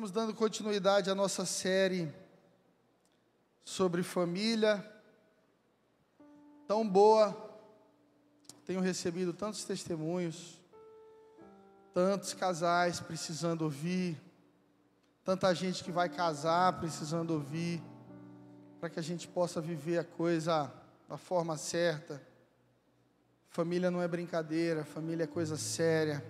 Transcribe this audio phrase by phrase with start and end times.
[0.00, 2.10] estamos dando continuidade à nossa série
[3.62, 4.82] sobre família.
[6.66, 7.36] Tão boa,
[8.64, 10.58] tenho recebido tantos testemunhos,
[11.92, 14.18] tantos casais precisando ouvir,
[15.22, 17.82] tanta gente que vai casar precisando ouvir,
[18.80, 20.72] para que a gente possa viver a coisa
[21.10, 22.22] da forma certa.
[23.50, 26.24] Família não é brincadeira, família é coisa séria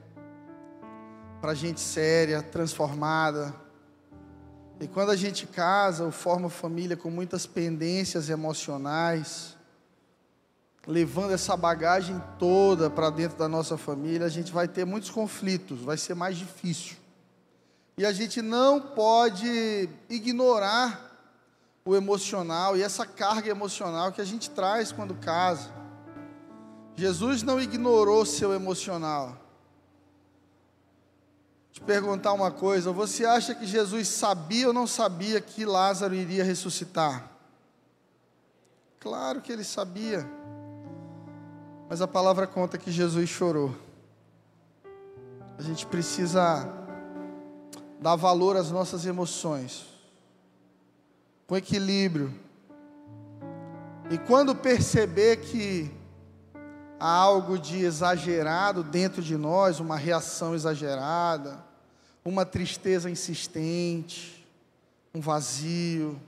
[1.41, 3.55] para gente séria, transformada.
[4.79, 9.57] E quando a gente casa ou forma família com muitas pendências emocionais,
[10.87, 15.81] levando essa bagagem toda para dentro da nossa família, a gente vai ter muitos conflitos,
[15.81, 16.97] vai ser mais difícil.
[17.97, 21.09] E a gente não pode ignorar
[21.84, 25.70] o emocional e essa carga emocional que a gente traz quando casa.
[26.97, 29.50] Jesus não ignorou seu emocional
[31.73, 36.45] te perguntar uma coisa: você acha que Jesus sabia ou não sabia que Lázaro iria
[36.45, 37.31] ressuscitar?
[38.99, 40.29] Claro que ele sabia,
[41.89, 43.75] mas a palavra conta que Jesus chorou.
[45.59, 46.69] A gente precisa
[48.01, 49.87] dar valor às nossas emoções,
[51.47, 52.35] com equilíbrio.
[54.11, 55.91] E quando perceber que
[57.01, 61.65] há algo de exagerado dentro de nós, uma reação exagerada,
[62.23, 64.47] uma tristeza insistente,
[65.15, 66.20] um vazio,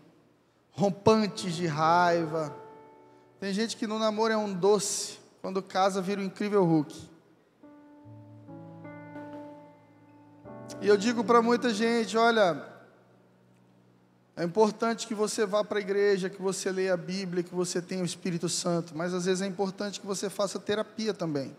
[0.71, 2.57] rompantes de raiva.
[3.39, 7.11] Tem gente que no namoro é um doce, quando casa vira um incrível Hulk.
[10.81, 12.72] E eu digo para muita gente: olha,
[14.35, 17.83] é importante que você vá para a igreja, que você leia a Bíblia, que você
[17.83, 21.55] tenha o Espírito Santo, mas às vezes é importante que você faça terapia também.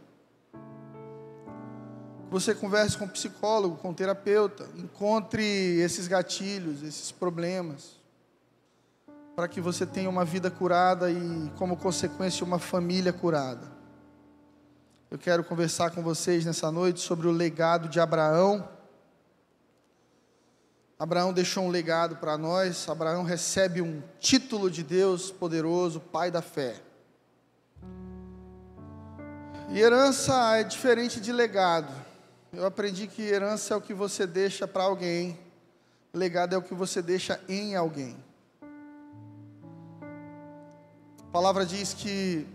[2.25, 8.01] Que você converse com um psicólogo, com um terapeuta, encontre esses gatilhos, esses problemas,
[9.35, 13.71] para que você tenha uma vida curada e, como consequência, uma família curada.
[15.11, 18.67] Eu quero conversar com vocês nessa noite sobre o legado de Abraão
[21.03, 22.87] Abraão deixou um legado para nós.
[22.87, 26.77] Abraão recebe um título de Deus poderoso, Pai da fé.
[29.69, 31.93] E herança é diferente de legado.
[32.53, 35.37] Eu aprendi que herança é o que você deixa para alguém,
[36.13, 38.15] legado é o que você deixa em alguém.
[41.19, 42.47] A palavra diz que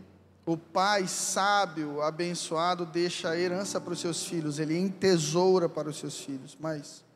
[0.46, 5.98] o pai sábio, abençoado, deixa a herança para os seus filhos, ele entesoura para os
[5.98, 7.06] seus filhos, mas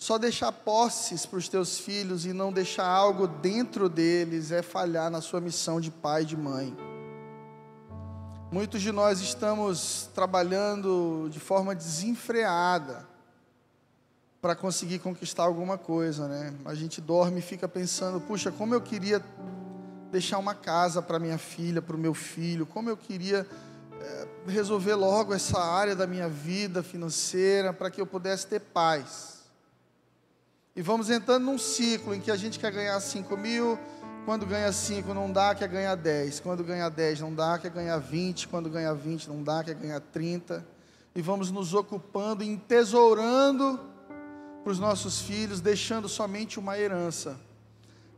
[0.00, 5.10] só deixar posses para os teus filhos e não deixar algo dentro deles é falhar
[5.10, 6.74] na sua missão de pai e de mãe.
[8.50, 13.06] Muitos de nós estamos trabalhando de forma desenfreada
[14.40, 16.54] para conseguir conquistar alguma coisa, né?
[16.64, 19.22] A gente dorme e fica pensando, puxa, como eu queria
[20.10, 23.46] deixar uma casa para minha filha, para o meu filho, como eu queria
[24.00, 29.39] é, resolver logo essa área da minha vida financeira para que eu pudesse ter paz.
[30.74, 33.78] E vamos entrando num ciclo em que a gente quer ganhar 5 mil,
[34.24, 36.40] quando ganha 5 não dá, quer ganhar 10.
[36.40, 38.46] Quando ganha 10 não dá, quer ganhar 20.
[38.48, 40.64] Quando ganha 20 não dá, quer ganhar 30.
[41.14, 43.80] E vamos nos ocupando, entesourando
[44.62, 47.40] para os nossos filhos, deixando somente uma herança.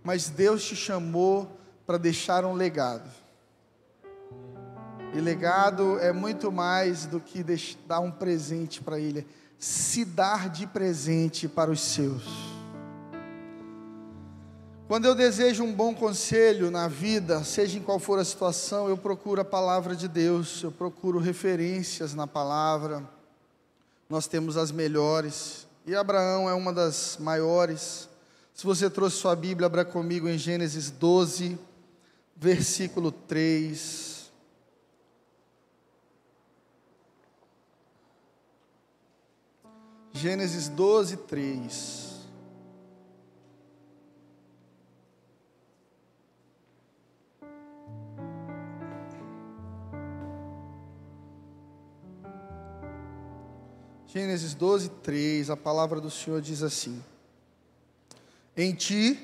[0.04, 3.08] Mas Deus te chamou para deixar um legado.
[5.14, 7.44] E legado é muito mais do que
[7.86, 9.26] dar um presente para Ele,
[9.62, 12.24] se dar de presente para os seus.
[14.88, 18.96] Quando eu desejo um bom conselho na vida, seja em qual for a situação, eu
[18.96, 23.08] procuro a palavra de Deus, eu procuro referências na palavra.
[24.10, 28.08] Nós temos as melhores, e Abraão é uma das maiores.
[28.52, 31.56] Se você trouxe sua Bíblia, abra comigo em Gênesis 12,
[32.36, 34.12] versículo 3.
[40.12, 42.03] Gênesis 12, 3.
[54.06, 57.03] Gênesis 12, 3, a palavra do Senhor diz assim:
[58.55, 59.19] Em ti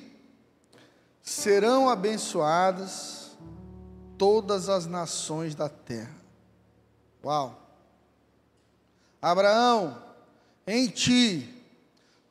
[1.23, 3.37] serão abençoadas
[4.17, 6.17] todas as nações da terra.
[7.23, 7.61] Uau!
[9.21, 10.08] Abraão,
[10.69, 11.49] em ti,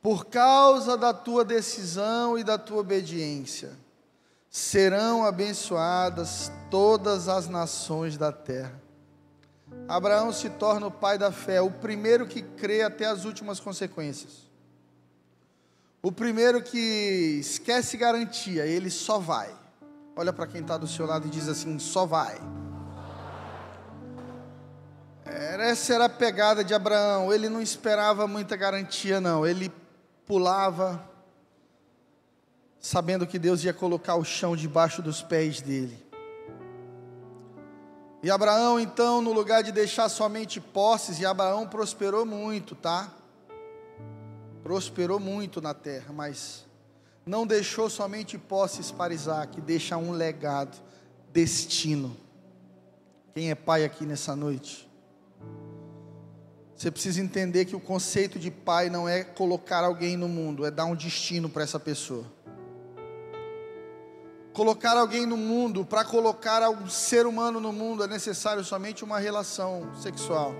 [0.00, 3.72] por causa da tua decisão e da tua obediência,
[4.48, 8.80] serão abençoadas todas as nações da terra.
[9.88, 14.48] Abraão se torna o pai da fé, o primeiro que crê até as últimas consequências.
[16.00, 19.52] O primeiro que esquece garantia, ele só vai.
[20.14, 22.38] Olha para quem está do seu lado e diz assim: só vai.
[25.30, 27.32] Essa era a pegada de Abraão.
[27.32, 29.46] Ele não esperava muita garantia, não.
[29.46, 29.70] Ele
[30.26, 31.02] pulava,
[32.80, 36.06] sabendo que Deus ia colocar o chão debaixo dos pés dele.
[38.22, 43.12] E Abraão, então, no lugar de deixar somente posses, e Abraão prosperou muito, tá?
[44.62, 46.66] Prosperou muito na terra, mas
[47.24, 50.76] não deixou somente posses para Isaac, deixa um legado,
[51.32, 52.16] destino.
[53.34, 54.87] Quem é pai aqui nessa noite?
[56.78, 60.70] Você precisa entender que o conceito de pai não é colocar alguém no mundo, é
[60.70, 62.24] dar um destino para essa pessoa.
[64.52, 69.18] Colocar alguém no mundo, para colocar um ser humano no mundo, é necessário somente uma
[69.18, 70.54] relação sexual.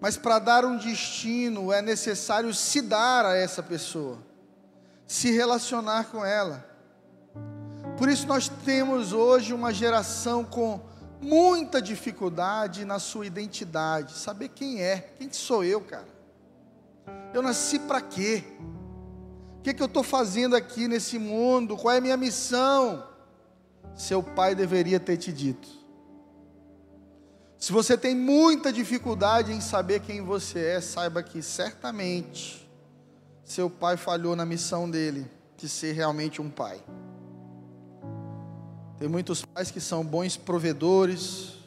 [0.00, 4.18] Mas para dar um destino, é necessário se dar a essa pessoa,
[5.06, 6.68] se relacionar com ela.
[7.96, 10.80] Por isso, nós temos hoje uma geração com
[11.20, 16.08] muita dificuldade na sua identidade, saber quem é, quem sou eu, cara.
[17.32, 18.44] Eu nasci para quê?
[19.58, 21.76] O que, que eu estou fazendo aqui nesse mundo?
[21.76, 23.06] Qual é a minha missão?
[23.94, 25.68] Seu pai deveria ter te dito.
[27.58, 32.66] Se você tem muita dificuldade em saber quem você é, saiba que certamente
[33.42, 36.82] seu pai falhou na missão dele de ser realmente um pai.
[38.98, 41.58] Tem muitos pais que são bons provedores,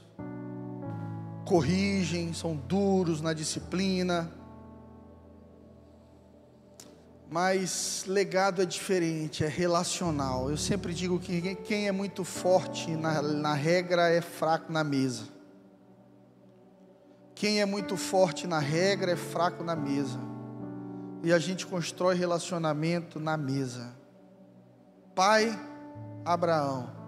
[1.46, 4.32] corrigem, são duros na disciplina.
[7.30, 10.50] Mas legado é diferente, é relacional.
[10.50, 15.26] Eu sempre digo que quem é muito forte na, na regra é fraco na mesa.
[17.36, 20.20] Quem é muito forte na regra é fraco na mesa.
[21.24, 23.94] E a gente constrói relacionamento na mesa.
[25.14, 25.58] Pai
[26.26, 26.99] Abraão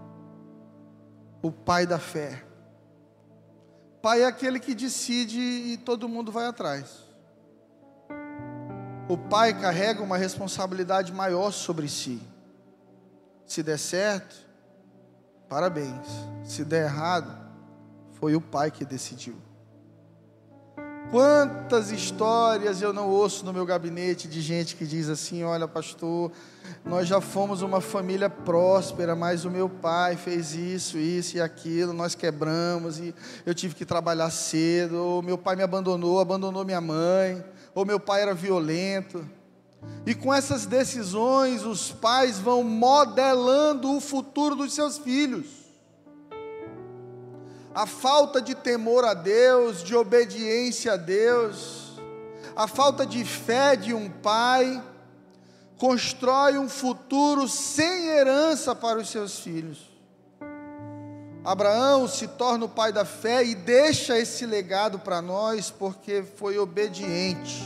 [1.41, 2.43] o pai da fé.
[4.01, 7.07] Pai é aquele que decide e todo mundo vai atrás.
[9.07, 12.21] O pai carrega uma responsabilidade maior sobre si.
[13.45, 14.35] Se der certo,
[15.49, 16.07] parabéns.
[16.43, 17.31] Se der errado,
[18.13, 19.35] foi o pai que decidiu.
[21.09, 26.31] Quantas histórias eu não ouço no meu gabinete de gente que diz assim: olha, pastor,
[26.85, 31.91] nós já fomos uma família próspera, mas o meu pai fez isso, isso e aquilo,
[31.91, 33.13] nós quebramos e
[33.45, 37.43] eu tive que trabalhar cedo, ou meu pai me abandonou, abandonou minha mãe,
[37.75, 39.27] ou meu pai era violento.
[40.05, 45.60] E com essas decisões, os pais vão modelando o futuro dos seus filhos
[47.73, 51.99] a falta de temor a Deus, de obediência a Deus,
[52.55, 54.81] a falta de fé de um pai,
[55.77, 59.89] constrói um futuro sem herança para os seus filhos.
[61.43, 66.59] Abraão se torna o pai da fé e deixa esse legado para nós porque foi
[66.59, 67.63] obediente,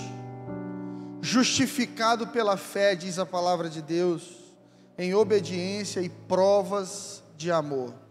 [1.19, 4.54] justificado pela fé, diz a palavra de Deus,
[4.98, 8.04] em obediência e provas de amor.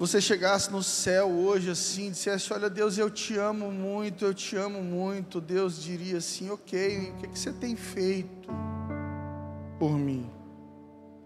[0.00, 4.56] Você chegasse no céu hoje assim, dissesse: Olha, Deus, eu te amo muito, eu te
[4.56, 8.48] amo muito, Deus diria assim: Ok, o que, que você tem feito
[9.78, 10.30] por mim?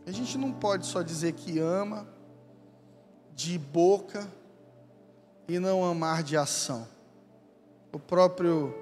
[0.05, 2.05] A gente não pode só dizer que ama
[3.33, 4.29] de boca
[5.47, 6.89] e não amar de ação.
[7.93, 8.75] O próprio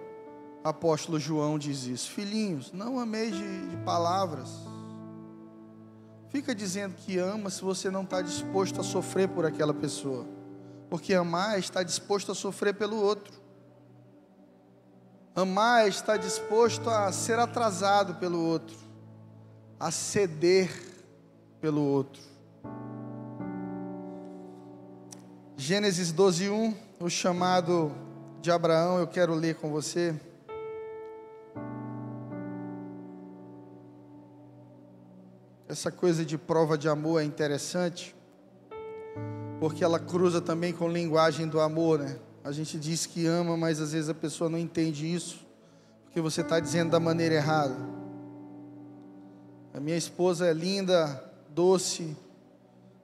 [0.65, 4.72] apóstolo João diz isso: Filhinhos, não ameis de, de palavras
[6.33, 10.27] Fica dizendo que ama se você não está disposto a sofrer por aquela pessoa.
[10.89, 13.39] Porque amar estar disposto a sofrer pelo outro.
[15.37, 18.75] Amar estar disposto a ser atrasado pelo outro,
[19.79, 20.71] a ceder
[21.61, 22.23] pelo outro.
[25.55, 27.93] Gênesis 12, 1, o chamado
[28.41, 30.19] de Abraão, eu quero ler com você.
[35.73, 38.15] Essa coisa de prova de amor é interessante,
[39.59, 42.19] porque ela cruza também com linguagem do amor, né?
[42.45, 45.47] A gente diz que ama, mas às vezes a pessoa não entende isso,
[46.05, 47.75] porque você está dizendo da maneira errada.
[49.73, 52.15] A minha esposa é linda, doce,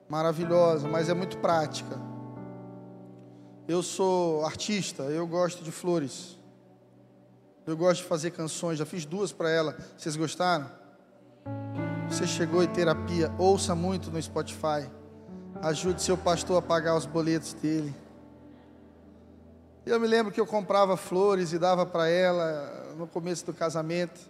[0.06, 1.98] maravilhosa, mas é muito prática.
[3.66, 6.37] Eu sou artista, eu gosto de flores.
[7.66, 9.75] Eu gosto de fazer canções, já fiz duas para ela.
[9.96, 10.70] Vocês gostaram?
[12.11, 14.91] Você chegou em terapia, ouça muito no Spotify.
[15.61, 17.95] Ajude seu pastor a pagar os boletos dele.
[19.85, 24.21] Eu me lembro que eu comprava flores e dava para ela no começo do casamento.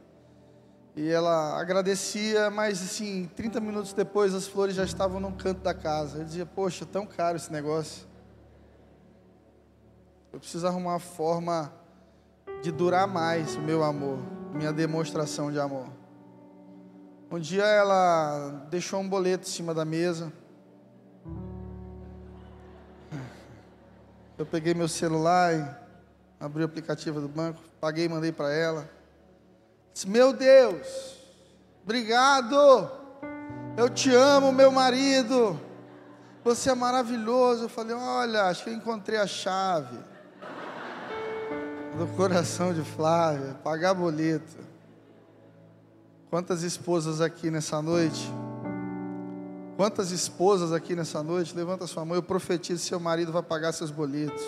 [0.96, 5.72] E ela agradecia, mas assim, 30 minutos depois as flores já estavam no canto da
[5.72, 6.18] casa.
[6.18, 8.06] Eu dizia, poxa, tão caro esse negócio.
[10.32, 11.72] Eu preciso arrumar uma forma
[12.60, 14.18] de durar mais o meu amor,
[14.52, 15.97] minha demonstração de amor.
[17.30, 20.32] Um dia ela deixou um boleto em cima da mesa.
[24.38, 28.88] Eu peguei meu celular e abri o aplicativo do banco, paguei e mandei para ela.
[29.92, 31.18] Disse, meu Deus,
[31.82, 32.90] obrigado.
[33.76, 35.60] Eu te amo, meu marido.
[36.44, 37.64] Você é maravilhoso.
[37.64, 39.98] Eu falei, olha, acho que eu encontrei a chave
[41.98, 44.56] do coração de Flávia, pagar boleto.
[46.30, 48.30] Quantas esposas aqui nessa noite?
[49.78, 51.56] Quantas esposas aqui nessa noite?
[51.56, 54.42] Levanta sua mão, eu profetizo: seu marido vai pagar seus boletos.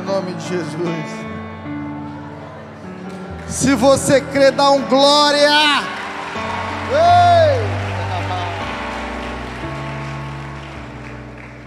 [0.00, 1.36] Em nome de Jesus.
[3.50, 5.50] Se você crê, dá um glória.
[6.90, 7.76] Ei!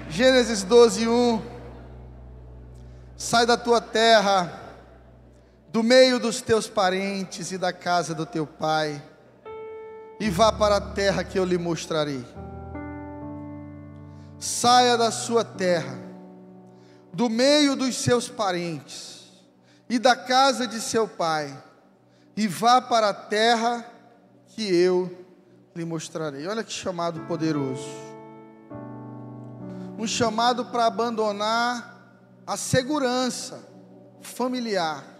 [0.09, 1.41] Gênesis 12, 1.
[3.15, 4.68] Sai da tua terra,
[5.71, 9.01] do meio dos teus parentes e da casa do teu pai,
[10.19, 12.25] e vá para a terra que eu lhe mostrarei.
[14.39, 15.97] Saia da sua terra,
[17.13, 19.19] do meio dos seus parentes
[19.89, 21.55] e da casa de seu pai,
[22.35, 23.85] e vá para a terra
[24.47, 25.25] que eu
[25.75, 26.47] lhe mostrarei.
[26.47, 27.87] Olha que chamado poderoso.
[29.97, 31.97] Um chamado para abandonar
[32.47, 33.59] a segurança
[34.21, 35.18] familiar.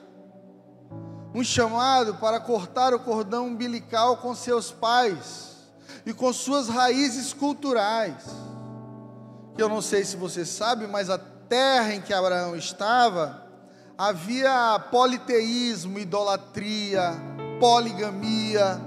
[1.34, 5.58] Um chamado para cortar o cordão umbilical com seus pais
[6.06, 8.26] e com suas raízes culturais.
[9.58, 13.50] Eu não sei se você sabe, mas a terra em que Abraão estava
[13.98, 17.14] havia politeísmo, idolatria,
[17.60, 18.80] poligamia.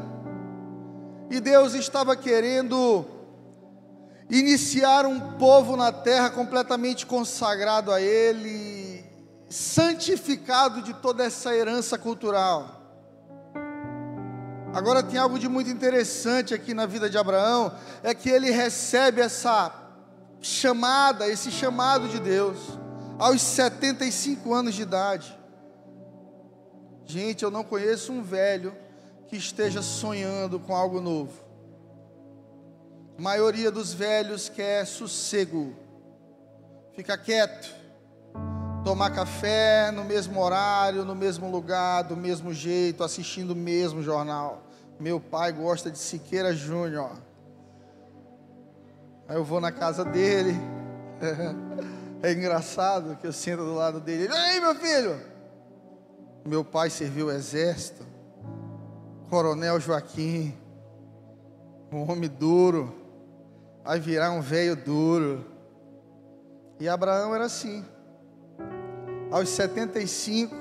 [1.31, 3.05] E Deus estava querendo
[4.31, 8.82] iniciar um povo na terra completamente consagrado a Ele,
[9.53, 12.81] santificado de toda essa herança cultural.
[14.73, 17.71] Agora tem algo de muito interessante aqui na vida de Abraão,
[18.03, 19.71] é que ele recebe essa
[20.41, 22.57] chamada, esse chamado de Deus,
[23.19, 25.39] aos 75 anos de idade.
[27.05, 28.75] Gente, eu não conheço um velho
[29.29, 31.45] que esteja sonhando com algo novo.
[33.19, 35.77] A maioria dos velhos quer sossego,
[36.97, 37.82] fica quieto,
[38.85, 44.63] tomar café no mesmo horário, no mesmo lugar, do mesmo jeito, assistindo o mesmo jornal.
[44.99, 47.13] Meu pai gosta de Siqueira Júnior.
[49.29, 50.55] Aí eu vou na casa dele.
[52.25, 54.27] É engraçado que eu sento do lado dele.
[54.27, 55.21] Ele, Ei, meu filho!
[56.47, 58.07] Meu pai serviu o exército.
[59.29, 60.57] Coronel Joaquim.
[61.91, 62.95] Um homem duro
[63.83, 65.45] vai virar um velho duro.
[66.79, 67.85] E Abraão era assim.
[69.33, 70.55] Aos 75,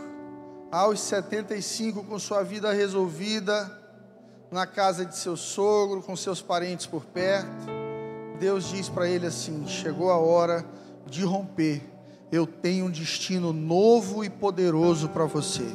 [0.72, 3.70] aos 75, com sua vida resolvida,
[4.50, 7.68] na casa de seu sogro, com seus parentes por perto,
[8.40, 10.66] Deus diz para ele assim: chegou a hora
[11.06, 11.84] de romper.
[12.32, 15.68] Eu tenho um destino novo e poderoso para você.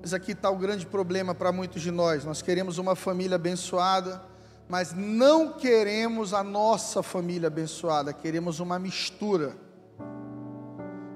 [0.00, 2.24] Mas aqui está o grande problema para muitos de nós.
[2.24, 4.22] Nós queremos uma família abençoada
[4.68, 9.54] mas não queremos a nossa família abençoada, queremos uma mistura.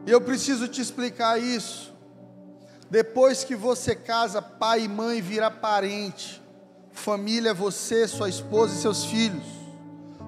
[0.09, 1.93] E eu preciso te explicar isso.
[2.89, 6.43] Depois que você casa, pai e mãe vira parente.
[6.91, 9.45] Família é você, sua esposa e seus filhos.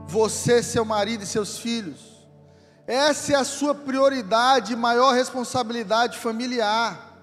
[0.07, 1.99] Você, seu marido e seus filhos.
[2.87, 7.17] Essa é a sua prioridade e maior responsabilidade familiar.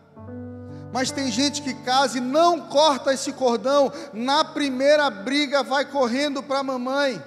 [0.91, 6.41] Mas tem gente que casa e não corta esse cordão, na primeira briga vai correndo
[6.41, 7.21] para a mamãe.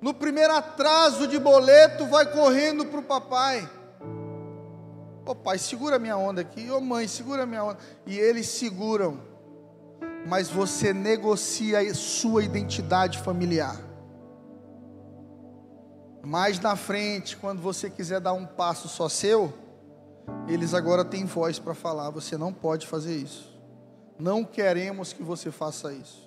[0.00, 3.68] No primeiro atraso de boleto vai correndo para o papai.
[5.24, 6.70] Ô pai, segura minha onda aqui.
[6.70, 7.78] Ô mãe, segura minha onda.
[8.06, 9.20] E eles seguram.
[10.26, 13.80] Mas você negocia a sua identidade familiar.
[16.24, 19.52] Mais na frente, quando você quiser dar um passo só seu,
[20.48, 23.56] eles agora têm voz para falar: você não pode fazer isso.
[24.18, 26.25] Não queremos que você faça isso.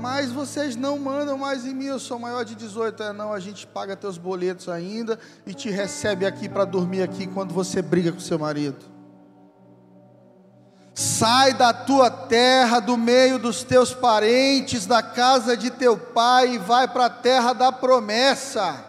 [0.00, 3.02] Mas vocês não mandam mais em mim, eu sou maior de 18.
[3.02, 7.26] É, não, a gente paga teus boletos ainda e te recebe aqui para dormir aqui
[7.26, 8.78] quando você briga com seu marido.
[10.94, 16.58] Sai da tua terra, do meio dos teus parentes, da casa de teu pai e
[16.58, 18.84] vai para a terra da promessa.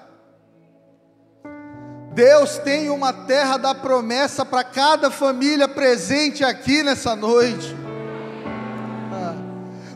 [2.14, 7.89] Deus tem uma terra da promessa para cada família presente aqui nessa noite.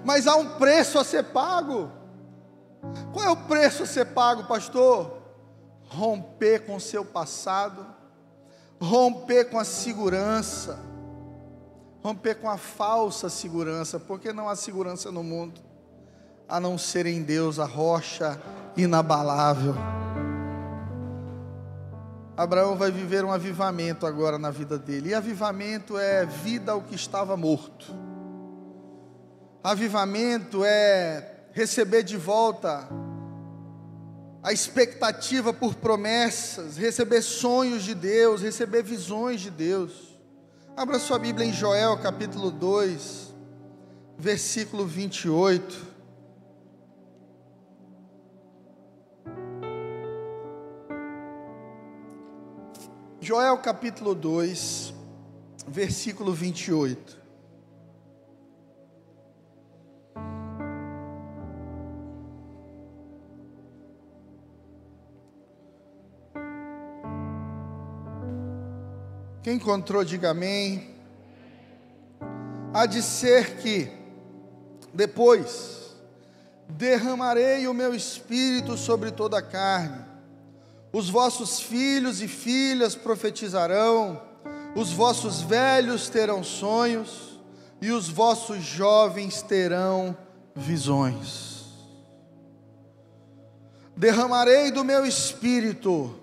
[0.03, 1.91] Mas há um preço a ser pago.
[3.11, 5.21] Qual é o preço a ser pago, pastor?
[5.87, 7.85] Romper com o seu passado,
[8.81, 10.79] romper com a segurança,
[12.03, 15.61] romper com a falsa segurança, porque não há segurança no mundo,
[16.49, 18.39] a não ser em Deus, a rocha
[18.75, 19.75] inabalável.
[22.35, 26.95] Abraão vai viver um avivamento agora na vida dele, e avivamento é vida ao que
[26.95, 27.93] estava morto,
[29.63, 32.89] avivamento é receber de volta
[34.43, 40.19] a expectativa por promessas, receber sonhos de Deus, receber visões de Deus.
[40.75, 43.33] Abra sua Bíblia em Joel capítulo 2,
[44.17, 45.93] versículo 28.
[53.21, 54.93] Joel capítulo 2,
[55.69, 57.22] versículo 28.
[69.43, 70.95] Quem encontrou, diga amém.
[72.73, 73.91] Há de ser que,
[74.93, 75.97] depois,
[76.69, 80.01] derramarei o meu espírito sobre toda a carne,
[80.93, 84.21] os vossos filhos e filhas profetizarão,
[84.75, 87.37] os vossos velhos terão sonhos,
[87.81, 90.15] e os vossos jovens terão
[90.55, 91.65] visões.
[93.97, 96.17] Derramarei do meu espírito,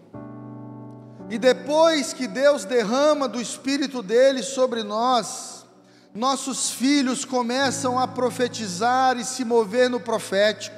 [1.31, 5.65] e depois que Deus derrama do Espírito dele sobre nós,
[6.13, 10.75] nossos filhos começam a profetizar e se mover no profético.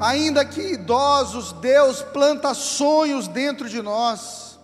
[0.00, 4.58] Ainda que idosos, Deus planta sonhos dentro de nós.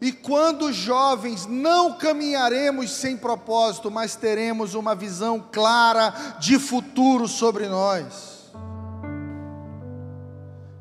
[0.00, 7.68] E quando jovens, não caminharemos sem propósito, mas teremos uma visão clara de futuro sobre
[7.68, 8.31] nós.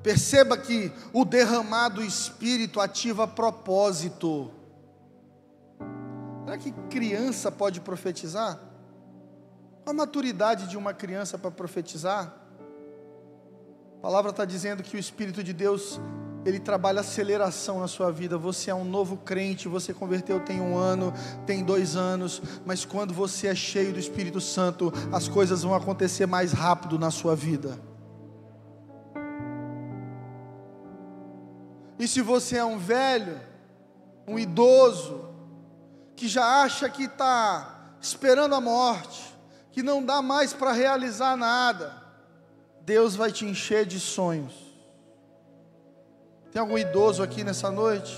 [0.03, 4.51] Perceba que o derramado espírito ativa propósito.
[6.43, 8.59] Será que criança pode profetizar?
[9.83, 12.33] Qual a maturidade de uma criança para profetizar?
[13.97, 16.01] A palavra está dizendo que o Espírito de Deus,
[16.43, 18.35] ele trabalha aceleração na sua vida.
[18.35, 21.13] Você é um novo crente, você converteu tem um ano,
[21.45, 26.25] tem dois anos, mas quando você é cheio do Espírito Santo, as coisas vão acontecer
[26.25, 27.77] mais rápido na sua vida.
[32.01, 33.39] E se você é um velho,
[34.27, 35.29] um idoso,
[36.15, 39.37] que já acha que está esperando a morte,
[39.71, 41.95] que não dá mais para realizar nada,
[42.81, 44.51] Deus vai te encher de sonhos.
[46.51, 48.17] Tem algum idoso aqui nessa noite?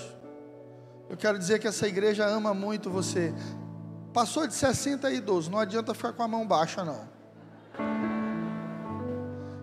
[1.10, 3.34] Eu quero dizer que essa igreja ama muito você.
[4.14, 7.06] Passou de 60 idosos, não adianta ficar com a mão baixa, não.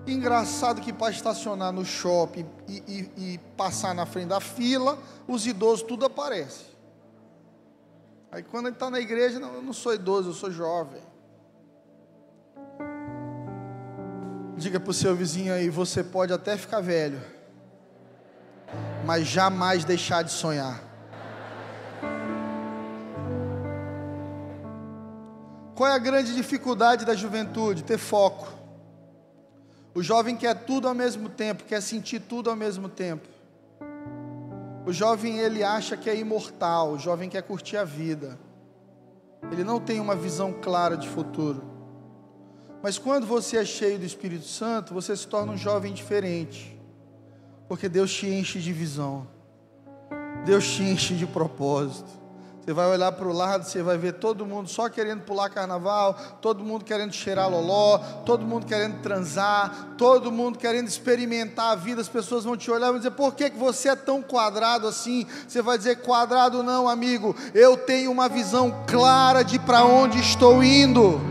[0.07, 5.45] Engraçado que para estacionar no shopping e, e, e, passar na frente da fila, os
[5.45, 6.65] idosos tudo aparece.
[8.31, 11.01] Aí quando ele está na igreja, não, eu não sou idoso, eu sou jovem.
[14.57, 17.21] Diga para o seu vizinho aí, você pode até ficar velho,
[19.05, 20.81] mas jamais deixar de sonhar.
[25.75, 27.83] Qual é a grande dificuldade da juventude?
[27.83, 28.60] Ter foco.
[29.93, 33.27] O jovem quer tudo ao mesmo tempo, quer sentir tudo ao mesmo tempo.
[34.85, 38.39] O jovem ele acha que é imortal, o jovem quer curtir a vida.
[39.51, 41.63] Ele não tem uma visão clara de futuro.
[42.81, 46.79] Mas quando você é cheio do Espírito Santo, você se torna um jovem diferente.
[47.67, 49.27] Porque Deus te enche de visão.
[50.45, 52.09] Deus te enche de propósito.
[52.71, 56.17] Você vai olhar para o lado, você vai ver todo mundo só querendo pular carnaval,
[56.39, 61.99] todo mundo querendo cheirar loló, todo mundo querendo transar, todo mundo querendo experimentar a vida.
[61.99, 65.27] As pessoas vão te olhar e dizer: por que, que você é tão quadrado assim?
[65.45, 67.35] Você vai dizer: quadrado não, amigo.
[67.53, 71.30] Eu tenho uma visão clara de para onde estou indo.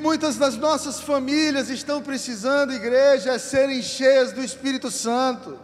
[0.00, 5.58] Muitas das nossas famílias estão precisando, igreja, é serem cheias do Espírito Santo.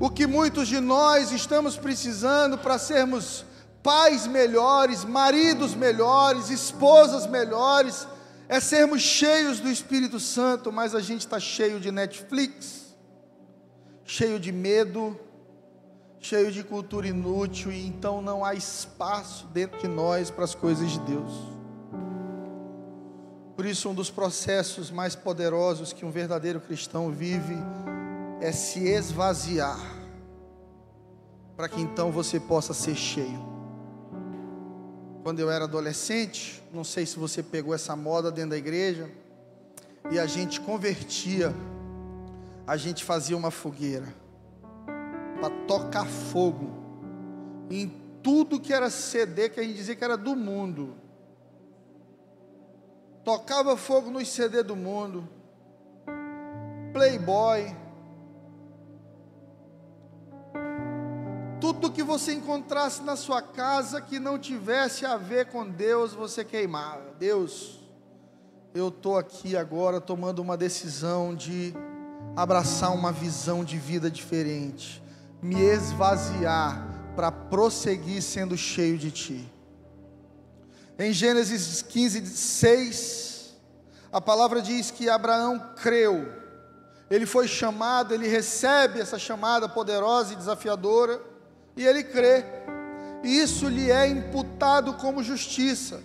[0.00, 3.44] O que muitos de nós estamos precisando para sermos
[3.82, 8.06] pais melhores, maridos melhores, esposas melhores,
[8.48, 12.94] é sermos cheios do Espírito Santo, mas a gente está cheio de Netflix,
[14.04, 15.18] cheio de medo,
[16.20, 20.90] cheio de cultura inútil, e então não há espaço dentro de nós para as coisas
[20.90, 21.51] de Deus.
[23.62, 27.54] Por isso, um dos processos mais poderosos que um verdadeiro cristão vive
[28.40, 29.78] é se esvaziar,
[31.56, 33.40] para que então você possa ser cheio.
[35.22, 39.08] Quando eu era adolescente, não sei se você pegou essa moda dentro da igreja,
[40.10, 41.54] e a gente convertia,
[42.66, 44.12] a gente fazia uma fogueira
[45.38, 46.68] para tocar fogo
[47.70, 47.88] em
[48.24, 51.01] tudo que era CD que a gente dizia que era do mundo.
[53.24, 55.28] Tocava fogo nos CD do mundo.
[56.92, 57.74] Playboy.
[61.60, 66.44] Tudo que você encontrasse na sua casa que não tivesse a ver com Deus, você
[66.44, 67.14] queimava.
[67.18, 67.78] Deus,
[68.74, 71.72] eu estou aqui agora tomando uma decisão de
[72.34, 75.00] abraçar uma visão de vida diferente,
[75.40, 79.51] me esvaziar para prosseguir sendo cheio de Ti.
[81.02, 83.54] Em Gênesis 15, 6,
[84.12, 86.32] a palavra diz que Abraão creu,
[87.10, 91.20] ele foi chamado, ele recebe essa chamada poderosa e desafiadora,
[91.76, 92.44] e ele crê,
[93.24, 96.00] e isso lhe é imputado como justiça.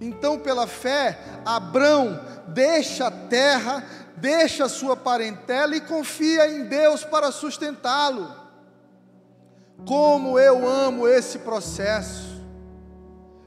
[0.00, 1.16] Então, pela fé,
[1.46, 3.84] Abrão deixa a terra,
[4.16, 8.34] deixa a sua parentela e confia em Deus para sustentá-lo.
[9.86, 12.33] Como eu amo esse processo.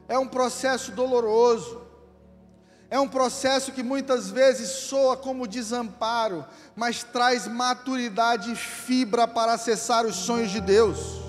[0.07, 1.81] É um processo doloroso.
[2.89, 9.53] É um processo que muitas vezes soa como desamparo, mas traz maturidade e fibra para
[9.53, 11.27] acessar os sonhos de Deus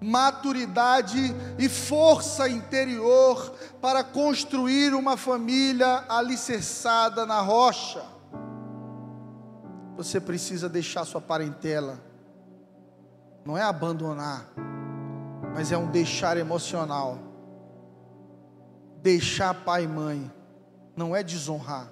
[0.00, 8.02] maturidade e força interior para construir uma família alicerçada na rocha.
[9.96, 11.98] Você precisa deixar sua parentela,
[13.44, 14.46] não é abandonar,
[15.58, 17.18] mas é um deixar emocional.
[19.02, 20.32] Deixar pai e mãe,
[20.94, 21.90] não é desonrar.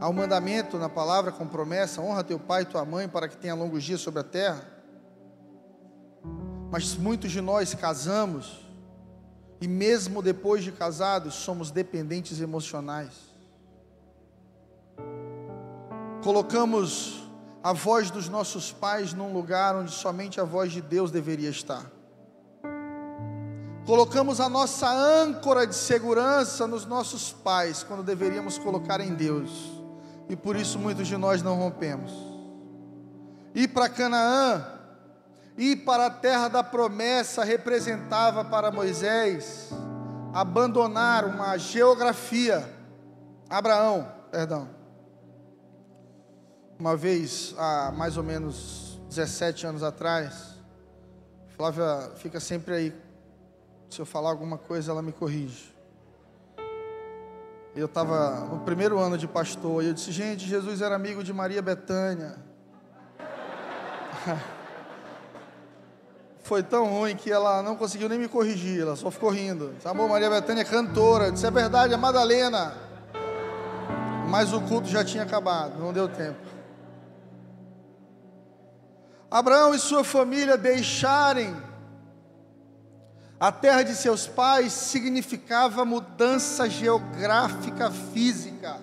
[0.00, 3.36] Há um mandamento na palavra com promessa: honra teu pai e tua mãe para que
[3.36, 4.66] tenha longos dias sobre a terra.
[6.70, 8.66] Mas muitos de nós casamos
[9.60, 13.12] e mesmo depois de casados somos dependentes emocionais.
[16.24, 17.22] Colocamos
[17.62, 21.97] a voz dos nossos pais num lugar onde somente a voz de Deus deveria estar.
[23.88, 29.50] Colocamos a nossa âncora de segurança nos nossos pais, quando deveríamos colocar em Deus.
[30.28, 32.12] E por isso muitos de nós não rompemos.
[33.54, 34.74] Ir para Canaã
[35.56, 39.70] ir para a terra da promessa representava para Moisés
[40.34, 42.68] abandonar uma geografia.
[43.48, 44.68] Abraão, perdão.
[46.78, 50.58] Uma vez, há mais ou menos 17 anos atrás,
[51.56, 53.07] Flávia fica sempre aí.
[53.90, 55.74] Se eu falar alguma coisa, ela me corrige.
[57.74, 61.32] Eu estava no primeiro ano de pastor e eu disse: gente, Jesus era amigo de
[61.32, 62.36] Maria Betânia.
[66.48, 69.74] foi tão ruim que ela não conseguiu nem me corrigir, ela só ficou rindo.
[69.84, 72.74] Amor, Maria Bethânia é cantora, disse é verdade, é Madalena.
[74.30, 76.40] Mas o culto já tinha acabado, não deu tempo.
[79.30, 81.54] Abraão e sua família deixarem
[83.40, 88.80] a terra de seus pais significava mudança geográfica física,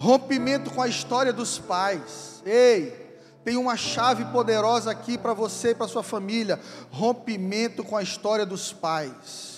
[0.00, 2.42] rompimento com a história dos pais.
[2.44, 3.06] Ei,
[3.44, 6.58] tem uma chave poderosa aqui para você e para sua família:
[6.90, 9.54] rompimento com a história dos pais.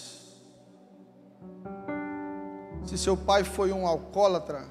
[2.85, 4.67] Se seu pai foi um alcoólatra,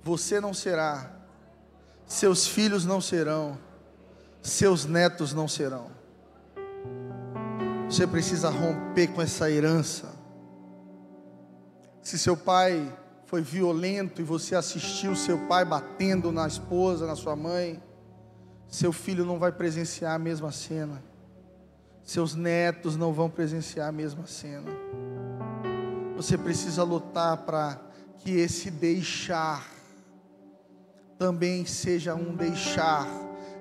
[0.00, 1.10] você não será,
[2.06, 3.58] seus filhos não serão,
[4.40, 5.95] seus netos não serão.
[7.96, 10.14] Você precisa romper com essa herança.
[12.02, 17.34] Se seu pai foi violento e você assistiu seu pai batendo na esposa, na sua
[17.34, 17.82] mãe,
[18.68, 21.02] seu filho não vai presenciar a mesma cena.
[22.04, 24.70] Seus netos não vão presenciar a mesma cena.
[26.16, 27.80] Você precisa lutar para
[28.18, 29.66] que esse deixar
[31.16, 33.08] também seja um deixar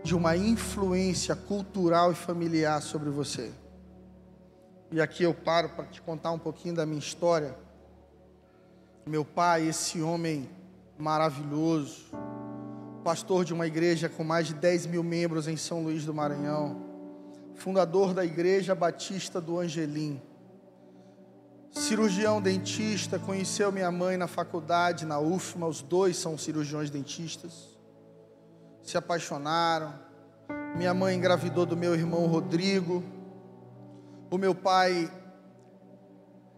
[0.04, 3.54] de uma influência cultural e familiar sobre você.
[4.92, 7.56] E aqui eu paro para te contar um pouquinho da minha história.
[9.06, 10.50] Meu pai, esse homem
[10.98, 12.06] maravilhoso,
[13.04, 16.84] pastor de uma igreja com mais de 10 mil membros em São Luís do Maranhão,
[17.56, 20.22] fundador da Igreja Batista do Angelim,
[21.72, 27.76] cirurgião dentista, conheceu minha mãe na faculdade, na UFMA, os dois são cirurgiões dentistas.
[28.82, 29.92] se apaixonaram.
[30.78, 33.04] Minha mãe engravidou do meu irmão Rodrigo.
[34.36, 35.10] O meu pai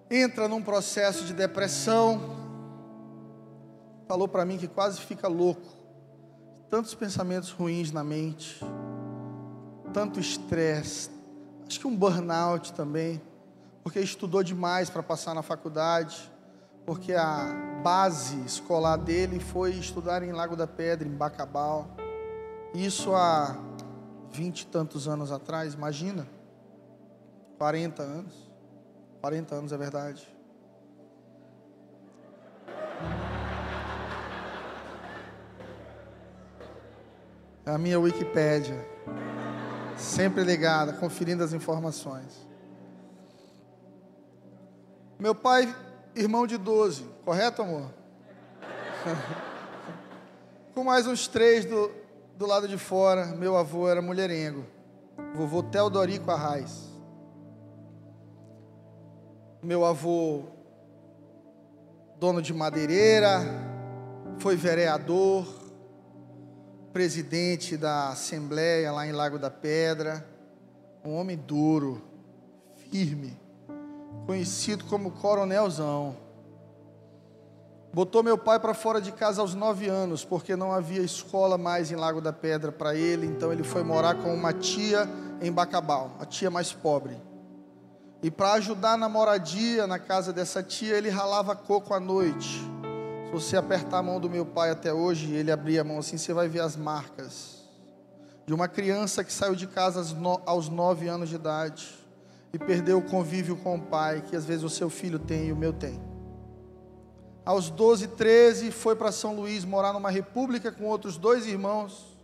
[0.10, 2.20] entra num processo de depressão.
[4.08, 5.62] Falou para mim que quase fica louco.
[6.72, 8.60] Tantos pensamentos ruins na mente,
[9.94, 11.12] tanto estresse,
[11.68, 13.22] acho que um burnout também,
[13.84, 16.32] porque estudou demais para passar na faculdade,
[16.84, 21.90] porque a base escolar dele foi estudar em Lago da Pedra, em Bacabal.
[22.74, 23.56] Isso há
[24.32, 26.28] vinte e tantos anos atrás, imagina?
[27.58, 28.34] 40 anos.
[29.22, 30.28] 40 anos, é verdade.
[37.66, 38.86] É a minha Wikipédia.
[39.98, 42.48] Sempre ligada, conferindo as informações.
[45.20, 45.76] Meu pai,
[46.16, 47.92] irmão de 12, correto, amor?
[50.76, 51.92] Com mais uns três do,
[52.38, 54.64] do lado de fora, meu avô era mulherengo.
[55.34, 56.87] Vovô Teodorico Arraes
[59.62, 60.44] meu avô,
[62.20, 63.42] dono de madeireira,
[64.40, 65.48] foi vereador,
[66.94, 70.28] presidente da Assembleia lá em Lago da Pedra,
[71.04, 72.02] um homem duro,
[72.92, 73.40] firme,
[74.26, 76.16] conhecido como Coronelzão.
[77.92, 81.92] Botou meu pai para fora de casa aos nove anos, porque não havia escola mais
[81.92, 85.10] em Lago da Pedra para ele, então ele foi morar com uma tia
[85.42, 87.27] em Bacabal, a tia mais pobre.
[88.22, 92.62] E para ajudar na moradia na casa dessa tia, ele ralava coco à noite.
[93.26, 96.18] Se você apertar a mão do meu pai até hoje, ele abria a mão assim,
[96.18, 97.58] você vai ver as marcas
[98.48, 100.02] de uma criança que saiu de casa
[100.46, 101.90] aos nove anos de idade
[102.54, 105.52] e perdeu o convívio com o pai, que às vezes o seu filho tem e
[105.52, 106.02] o meu tem.
[107.46, 112.18] Aos 12, 13, foi para São Luís morar numa república com outros dois irmãos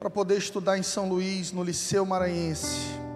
[0.00, 3.07] para poder estudar em São Luís, no Liceu Maranhense.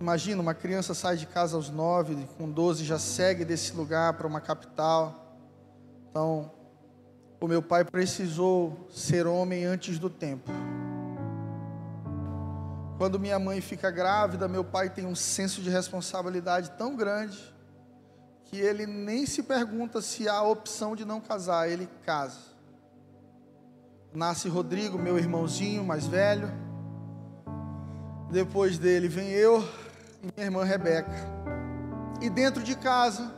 [0.00, 4.26] Imagina, uma criança sai de casa aos nove, com doze já segue desse lugar para
[4.26, 5.36] uma capital.
[6.10, 6.50] Então,
[7.38, 10.50] o meu pai precisou ser homem antes do tempo.
[12.96, 17.38] Quando minha mãe fica grávida, meu pai tem um senso de responsabilidade tão grande
[18.44, 22.38] que ele nem se pergunta se há opção de não casar, ele casa.
[24.14, 26.50] Nasce Rodrigo, meu irmãozinho mais velho.
[28.30, 29.62] Depois dele vem eu,
[30.22, 31.10] minha irmã Rebeca.
[32.20, 33.32] E dentro de casa,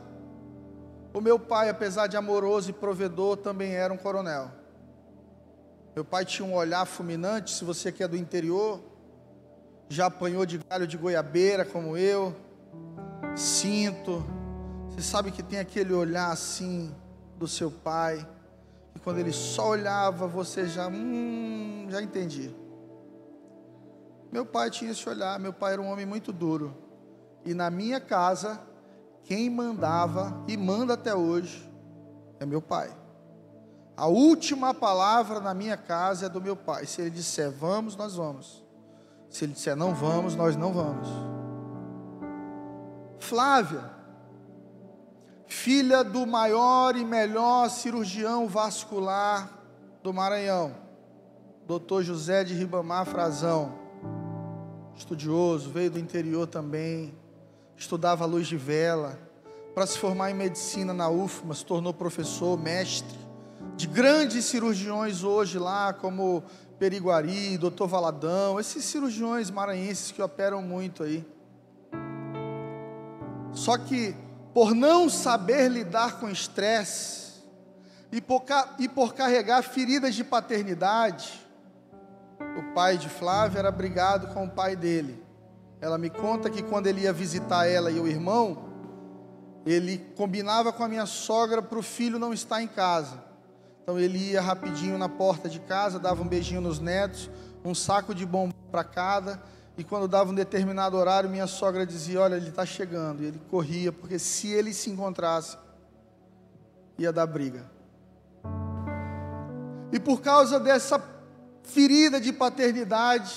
[1.13, 4.51] o meu pai, apesar de amoroso e provedor, também era um coronel.
[5.95, 8.81] Meu pai tinha um olhar fulminante, se você que é do interior,
[9.87, 12.35] já apanhou de galho de goiabeira como eu,
[13.35, 14.25] cinto.
[14.89, 16.93] Você sabe que tem aquele olhar assim
[17.37, 18.27] do seu pai,
[18.95, 22.53] e quando ele só olhava, você já, hum, já entendi.
[24.33, 26.75] Meu pai tinha esse olhar, meu pai era um homem muito duro.
[27.45, 28.59] E na minha casa,
[29.25, 31.71] quem mandava e manda até hoje
[32.39, 32.91] é meu pai.
[33.95, 36.87] A última palavra na minha casa é do meu pai.
[36.87, 38.65] Se ele disser vamos, nós vamos.
[39.29, 41.07] Se ele disser não vamos, nós não vamos.
[43.19, 43.83] Flávia,
[45.45, 49.47] filha do maior e melhor cirurgião vascular
[50.01, 50.73] do Maranhão,
[51.67, 52.01] Dr.
[52.01, 53.82] José de Ribamar Frazão
[54.95, 57.13] estudioso, veio do interior também,
[57.77, 59.19] estudava luz de vela,
[59.73, 63.23] para se formar em medicina na UFMA, se tornou professor, mestre
[63.75, 66.43] de grandes cirurgiões hoje lá, como
[66.77, 71.25] Periguari, Doutor Valadão, esses cirurgiões maranhenses que operam muito aí.
[73.51, 74.15] Só que,
[74.53, 77.23] por não saber lidar com estresse,
[78.11, 78.21] e
[78.87, 81.42] por carregar feridas de paternidade,
[82.57, 85.23] o pai de Flávia era brigado com o pai dele.
[85.81, 88.69] Ela me conta que quando ele ia visitar ela e o irmão,
[89.65, 93.23] ele combinava com a minha sogra para o filho não estar em casa.
[93.81, 97.29] Então ele ia rapidinho na porta de casa, dava um beijinho nos netos,
[97.65, 99.41] um saco de bombom para cada,
[99.77, 103.23] e quando dava um determinado horário, minha sogra dizia: Olha, ele está chegando.
[103.23, 105.57] E ele corria, porque se ele se encontrasse,
[106.97, 107.65] ia dar briga.
[109.91, 110.99] E por causa dessa
[111.63, 113.33] ferida de paternidade,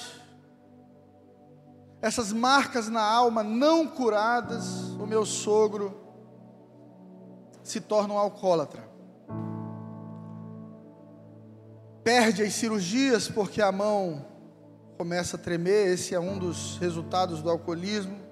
[2.03, 5.99] essas marcas na alma não curadas, o meu sogro
[7.63, 8.87] se torna um alcoólatra.
[12.05, 14.25] Perde as cirurgias porque a mão
[14.97, 18.25] começa a tremer, esse é um dos resultados do alcoolismo.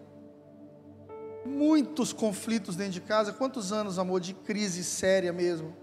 [1.45, 3.33] Muitos conflitos dentro de casa.
[3.33, 5.77] Quantos anos, amor, de crise séria mesmo?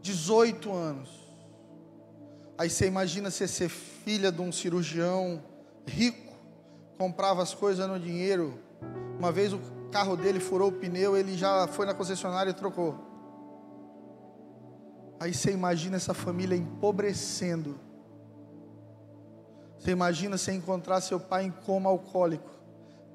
[0.00, 1.21] 18 anos.
[2.56, 5.42] Aí você imagina você ser filha de um cirurgião
[5.86, 6.32] rico,
[6.98, 8.58] comprava as coisas no dinheiro.
[9.18, 9.60] Uma vez o
[9.90, 13.12] carro dele furou o pneu, ele já foi na concessionária e trocou.
[15.18, 17.78] Aí você imagina essa família empobrecendo.
[19.78, 22.50] Você imagina você encontrar seu pai em coma alcoólico,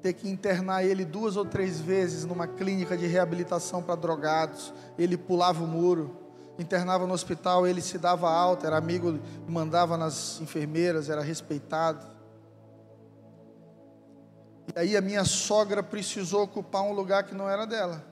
[0.02, 4.72] ter que internar ele duas ou três vezes numa clínica de reabilitação para drogados.
[4.98, 6.16] Ele pulava o muro,
[6.58, 12.04] internava no hospital, ele se dava alta, era amigo, mandava nas enfermeiras, era respeitado.
[14.74, 18.04] E aí a minha sogra precisou ocupar um lugar que não era dela.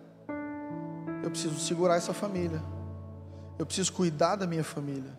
[1.22, 2.62] Eu preciso segurar essa família.
[3.58, 5.18] Eu preciso cuidar da minha família.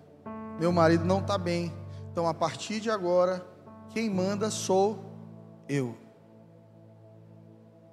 [0.59, 1.73] Meu marido não está bem.
[2.11, 3.45] Então a partir de agora,
[3.89, 5.03] quem manda sou
[5.67, 5.97] eu.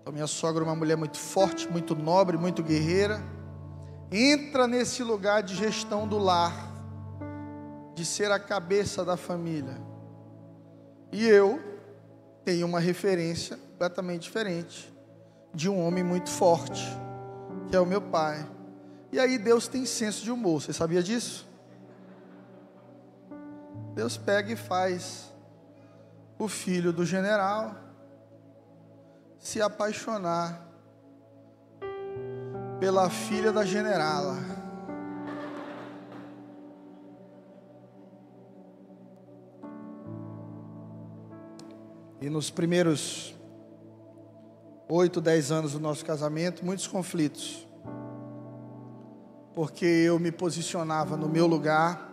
[0.00, 3.20] Então minha sogra é uma mulher muito forte, muito nobre, muito guerreira.
[4.16, 6.52] Entra nesse lugar de gestão do lar,
[7.96, 9.76] de ser a cabeça da família.
[11.10, 11.60] E eu
[12.44, 14.94] tem uma referência completamente diferente
[15.52, 16.96] de um homem muito forte,
[17.68, 18.48] que é o meu pai.
[19.10, 21.44] E aí Deus tem senso de humor, você sabia disso?
[23.96, 25.34] Deus pega e faz
[26.38, 27.74] o filho do general
[29.40, 30.68] se apaixonar
[32.84, 34.36] pela filha da generala.
[42.20, 43.34] E nos primeiros
[44.86, 47.66] oito, dez anos do nosso casamento, muitos conflitos.
[49.54, 52.12] Porque eu me posicionava no meu lugar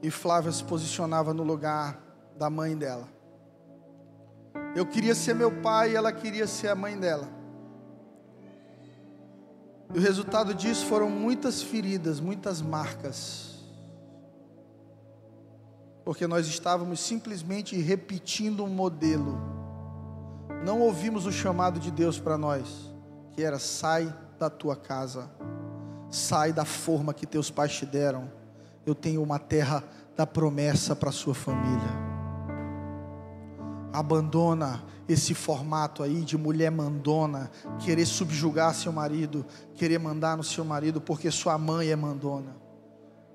[0.00, 2.00] e Flávia se posicionava no lugar
[2.38, 3.08] da mãe dela.
[4.76, 7.42] Eu queria ser meu pai e ela queria ser a mãe dela.
[9.94, 13.54] E o resultado disso foram muitas feridas, muitas marcas
[16.04, 19.40] porque nós estávamos simplesmente repetindo um modelo.
[20.64, 22.92] Não ouvimos o chamado de Deus para nós,
[23.32, 25.30] que era: sai da tua casa,
[26.10, 28.30] sai da forma que teus pais te deram.
[28.84, 29.82] Eu tenho uma terra
[30.14, 32.13] da promessa para sua família.
[33.94, 40.64] Abandona esse formato aí de mulher mandona, querer subjugar seu marido, querer mandar no seu
[40.64, 42.56] marido porque sua mãe é mandona.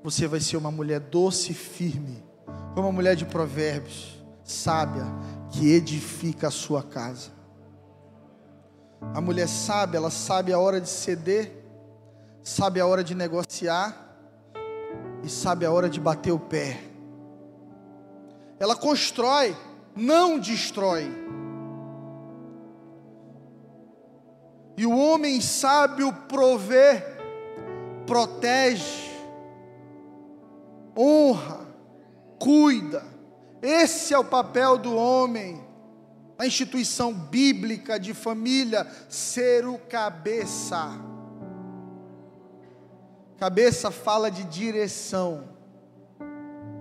[0.04, 2.24] Você vai ser uma mulher doce e firme
[2.74, 5.06] como uma mulher de provérbios, sábia,
[5.50, 7.32] que edifica a sua casa.
[9.13, 11.52] A mulher sábia, ela sabe a hora de ceder,
[12.43, 13.95] sabe a hora de negociar
[15.24, 16.82] e sabe a hora de bater o pé.
[18.60, 19.56] Ela constrói,
[19.99, 21.09] não destrói.
[24.77, 27.03] E o homem sábio provê,
[28.07, 29.12] protege,
[30.97, 31.67] honra,
[32.39, 33.03] cuida.
[33.62, 35.62] Esse é o papel do homem.
[36.38, 40.89] A instituição bíblica de família, ser o cabeça.
[43.38, 45.43] Cabeça fala de direção.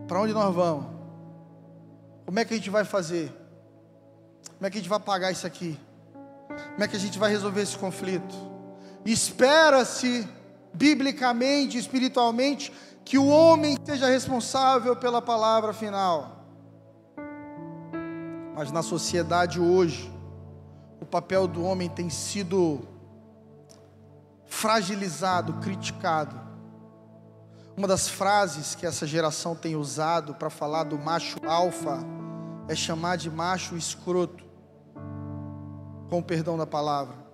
[0.06, 0.97] Para onde nós vamos?
[2.28, 3.32] Como é que a gente vai fazer?
[4.58, 5.80] Como é que a gente vai pagar isso aqui?
[6.46, 8.34] Como é que a gente vai resolver esse conflito?
[9.02, 10.28] Espera-se,
[10.74, 12.70] biblicamente, espiritualmente,
[13.02, 16.44] que o homem seja responsável pela palavra final.
[18.54, 20.12] Mas na sociedade hoje,
[21.00, 22.86] o papel do homem tem sido
[24.44, 26.38] fragilizado, criticado.
[27.74, 32.17] Uma das frases que essa geração tem usado para falar do macho alfa
[32.68, 34.44] é chamar de macho escroto,
[36.08, 37.28] com o perdão da palavra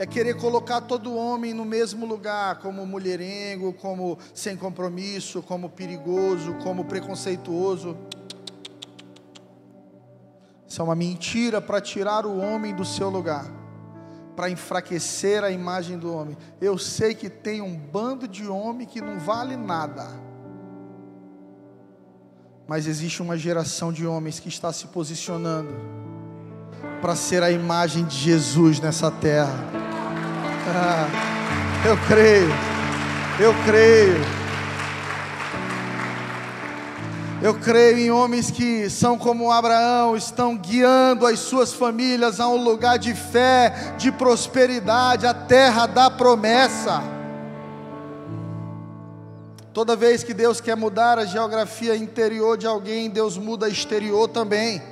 [0.00, 6.54] é querer colocar todo homem no mesmo lugar, como mulherengo, como sem compromisso, como perigoso,
[6.62, 7.94] como preconceituoso.
[10.66, 13.44] Isso é uma mentira para tirar o homem do seu lugar,
[14.34, 16.34] para enfraquecer a imagem do homem.
[16.62, 20.08] Eu sei que tem um bando de homem que não vale nada.
[22.70, 25.74] Mas existe uma geração de homens que está se posicionando
[27.00, 29.52] para ser a imagem de Jesus nessa terra.
[30.68, 31.08] Ah,
[31.84, 32.48] eu creio,
[33.40, 34.20] eu creio.
[37.42, 42.62] Eu creio em homens que são como Abraão, estão guiando as suas famílias a um
[42.62, 47.02] lugar de fé, de prosperidade, a terra da promessa.
[49.72, 54.82] Toda vez que Deus quer mudar a geografia interior de alguém, Deus muda exterior também.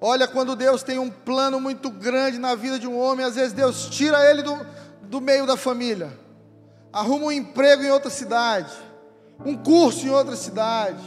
[0.00, 3.52] Olha, quando Deus tem um plano muito grande na vida de um homem, às vezes
[3.52, 4.66] Deus tira ele do,
[5.02, 6.18] do meio da família.
[6.92, 8.72] arruma um emprego em outra cidade,
[9.44, 11.04] um curso em outra cidade,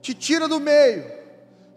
[0.00, 1.04] te tira do meio,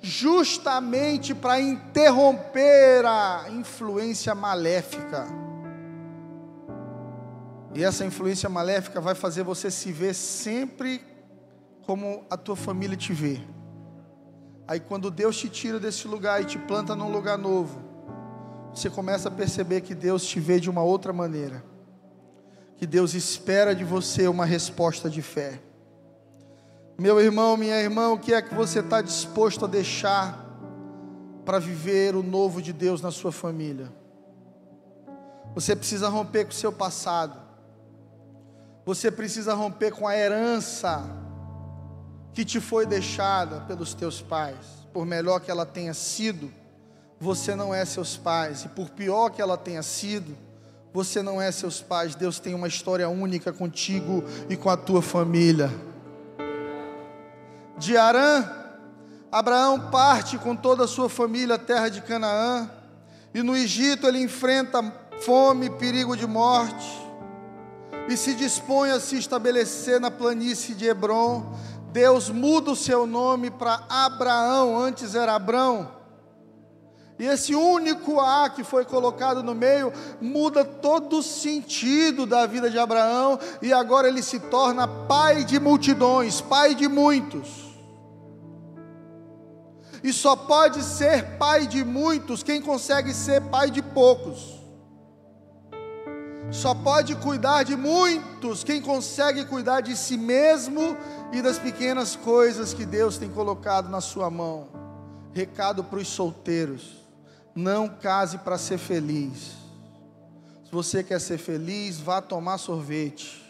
[0.02, 5.45] justamente para interromper a influência maléfica.
[7.76, 11.02] E essa influência maléfica vai fazer você se ver sempre
[11.86, 13.42] como a tua família te vê.
[14.66, 17.84] Aí quando Deus te tira desse lugar e te planta num lugar novo,
[18.74, 21.64] você começa a perceber que Deus te vê de uma outra maneira.
[22.78, 25.62] Que Deus espera de você uma resposta de fé.
[26.98, 30.44] Meu irmão, minha irmã, o que é que você está disposto a deixar
[31.44, 33.92] para viver o novo de Deus na sua família?
[35.54, 37.45] Você precisa romper com o seu passado.
[38.86, 41.04] Você precisa romper com a herança
[42.34, 44.58] que te foi deixada pelos teus pais,
[44.94, 46.54] por melhor que ela tenha sido,
[47.20, 50.38] você não é seus pais, e por pior que ela tenha sido,
[50.94, 52.14] você não é seus pais.
[52.14, 55.72] Deus tem uma história única contigo e com a tua família.
[57.78, 58.50] De Arã,
[59.32, 62.70] Abraão parte com toda a sua família à terra de Canaã,
[63.34, 64.82] e no Egito ele enfrenta
[65.22, 67.05] fome, perigo de morte,
[68.08, 71.56] e se dispõe a se estabelecer na planície de Hebron,
[71.92, 75.96] Deus muda o seu nome para Abraão, antes era Abrão.
[77.18, 82.70] E esse único A que foi colocado no meio muda todo o sentido da vida
[82.70, 87.74] de Abraão e agora ele se torna pai de multidões, pai de muitos.
[90.04, 94.55] E só pode ser pai de muitos quem consegue ser pai de poucos.
[96.52, 100.96] Só pode cuidar de muitos quem consegue cuidar de si mesmo
[101.32, 104.68] e das pequenas coisas que Deus tem colocado na sua mão.
[105.34, 106.98] Recado para os solteiros:
[107.54, 109.54] não case para ser feliz.
[110.66, 113.44] Se você quer ser feliz, vá tomar sorvete.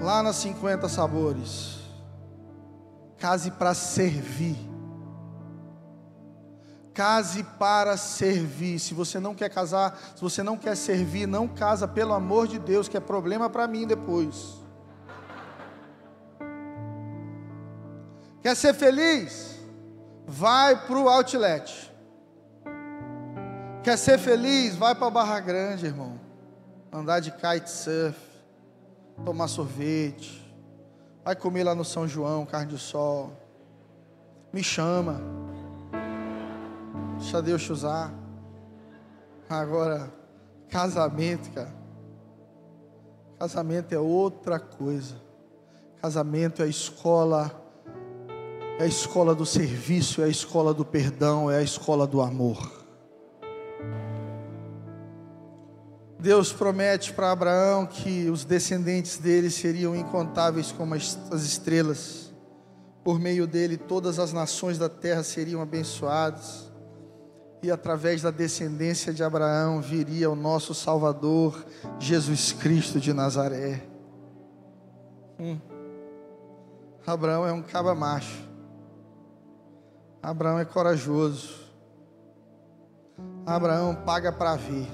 [0.00, 1.78] Lá nas 50 sabores.
[3.18, 4.56] Case para servir.
[6.98, 8.80] Case para servir.
[8.80, 12.58] Se você não quer casar, se você não quer servir, não casa, pelo amor de
[12.58, 14.56] Deus, que é problema para mim depois.
[18.42, 19.60] Quer ser feliz?
[20.26, 21.94] Vai para o outlet.
[23.84, 24.74] Quer ser feliz?
[24.74, 26.18] Vai para a Barra Grande, irmão.
[26.92, 28.18] Andar de kitesurf,
[29.24, 30.44] tomar sorvete.
[31.24, 33.32] Vai comer lá no São João, carne de sol.
[34.52, 35.22] Me chama.
[37.18, 38.14] Deixa Deus te usar.
[39.48, 40.12] Agora,
[40.68, 41.74] casamento, cara.
[43.38, 45.16] Casamento é outra coisa.
[46.00, 47.64] Casamento é a escola
[48.78, 52.86] é a escola do serviço, é a escola do perdão, é a escola do amor.
[56.20, 62.32] Deus promete para Abraão que os descendentes dele seriam incontáveis como as estrelas.
[63.02, 66.67] Por meio dele, todas as nações da terra seriam abençoadas.
[67.62, 71.66] E através da descendência de Abraão viria o nosso Salvador,
[71.98, 73.82] Jesus Cristo de Nazaré.
[75.40, 75.58] Hum.
[77.06, 78.46] Abraão é um caba macho.
[80.22, 81.68] Abraão é corajoso.
[83.46, 84.86] Abraão paga para ver.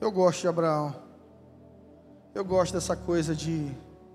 [0.00, 0.94] Eu gosto de Abraão.
[2.34, 3.70] Eu gosto dessa coisa de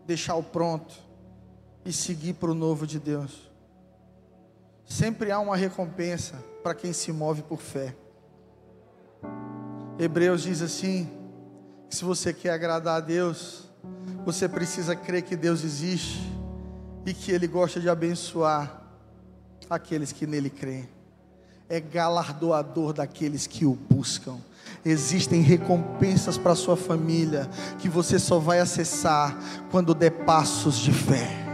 [0.06, 0.94] deixar o pronto
[1.86, 3.47] e seguir para o novo de Deus.
[4.88, 7.94] Sempre há uma recompensa para quem se move por fé.
[10.00, 11.10] Hebreus diz assim:
[11.90, 13.70] que se você quer agradar a Deus,
[14.26, 16.22] você precisa crer que Deus existe
[17.06, 18.82] e que Ele gosta de abençoar
[19.70, 20.88] aqueles que nele creem.
[21.68, 24.38] É galardoador daqueles que o buscam.
[24.86, 29.38] Existem recompensas para sua família que você só vai acessar
[29.70, 31.47] quando der passos de fé.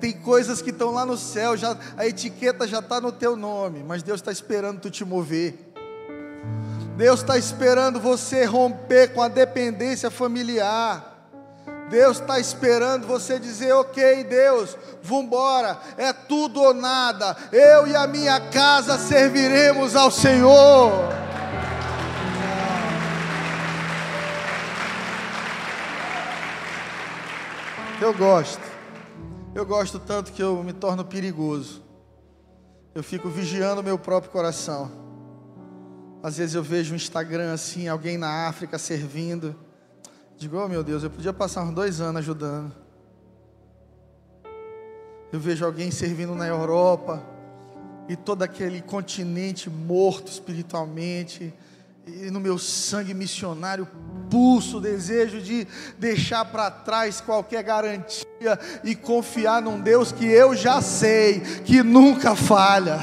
[0.00, 3.82] Tem coisas que estão lá no céu, já, a etiqueta já está no teu nome,
[3.82, 5.72] mas Deus está esperando tu te mover.
[6.96, 11.12] Deus está esperando você romper com a dependência familiar.
[11.90, 17.36] Deus está esperando você dizer: Ok, Deus, vambora, é tudo ou nada.
[17.52, 20.92] Eu e a minha casa serviremos ao Senhor.
[28.00, 28.60] Eu gosto,
[29.54, 31.82] eu gosto tanto que eu me torno perigoso.
[32.94, 34.90] Eu fico vigiando meu próprio coração.
[36.22, 39.54] Às vezes eu vejo um Instagram assim, alguém na África servindo.
[40.36, 42.72] Digo, oh meu Deus, eu podia passar uns dois anos ajudando.
[45.32, 47.22] Eu vejo alguém servindo na Europa,
[48.08, 51.52] e todo aquele continente morto espiritualmente,
[52.06, 53.88] e no meu sangue missionário
[54.30, 55.66] pulso o desejo de
[55.98, 62.34] deixar para trás qualquer garantia e confiar num Deus que eu já sei que nunca
[62.34, 62.98] falha.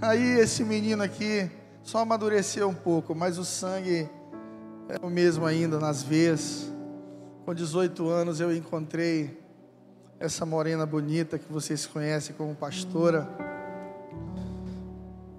[0.00, 1.50] Aí esse menino aqui
[1.82, 4.08] só amadureceu um pouco, mas o sangue
[4.88, 6.70] é o mesmo ainda nas veias.
[7.44, 9.38] Com 18 anos eu encontrei
[10.18, 13.28] essa morena bonita que vocês conhecem como pastora.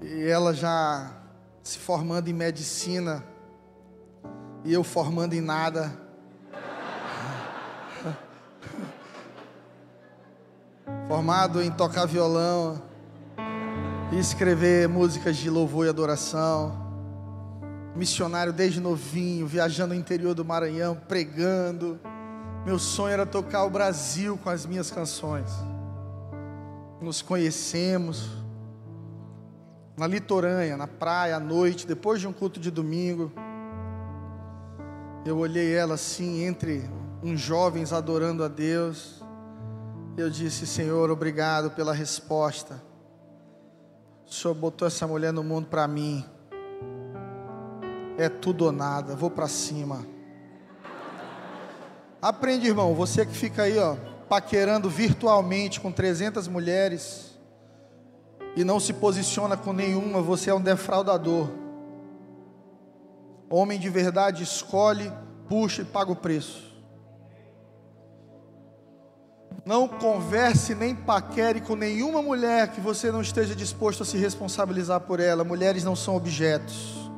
[0.02, 1.12] E ela já
[1.64, 3.24] se formando em medicina
[4.66, 5.94] e eu formando em nada.
[11.08, 12.82] Formado em tocar violão
[14.12, 16.84] e escrever músicas de louvor e adoração.
[17.96, 22.00] Missionário desde novinho, viajando no interior do Maranhão, pregando.
[22.66, 25.50] Meu sonho era tocar o Brasil com as minhas canções.
[27.00, 28.32] Nos conhecemos
[29.96, 33.32] na litorânea, na praia, à noite, depois de um culto de domingo.
[35.26, 36.88] Eu olhei ela assim, entre
[37.24, 39.24] uns jovens adorando a Deus.
[40.16, 42.80] Eu disse: Senhor, obrigado pela resposta.
[44.24, 46.24] O Senhor botou essa mulher no mundo para mim.
[48.20, 50.06] É tudo ou nada, vou para cima.
[52.22, 53.96] Aprende, irmão, você que fica aí, ó,
[54.30, 57.36] paquerando virtualmente com 300 mulheres
[58.56, 61.65] e não se posiciona com nenhuma, você é um defraudador.
[63.50, 65.12] Homem de verdade escolhe,
[65.48, 66.66] puxa e paga o preço.
[69.66, 75.02] Não converse nem paquere com nenhuma mulher que você não esteja disposto a se responsabilizar
[75.02, 75.44] por ela.
[75.44, 77.10] Mulheres não são objetos.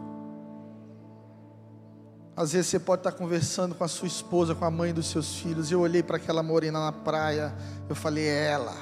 [2.35, 5.39] Às vezes você pode estar conversando com a sua esposa, com a mãe dos seus
[5.39, 5.71] filhos.
[5.71, 7.53] Eu olhei para aquela morena na praia,
[7.89, 8.75] eu falei, é ela.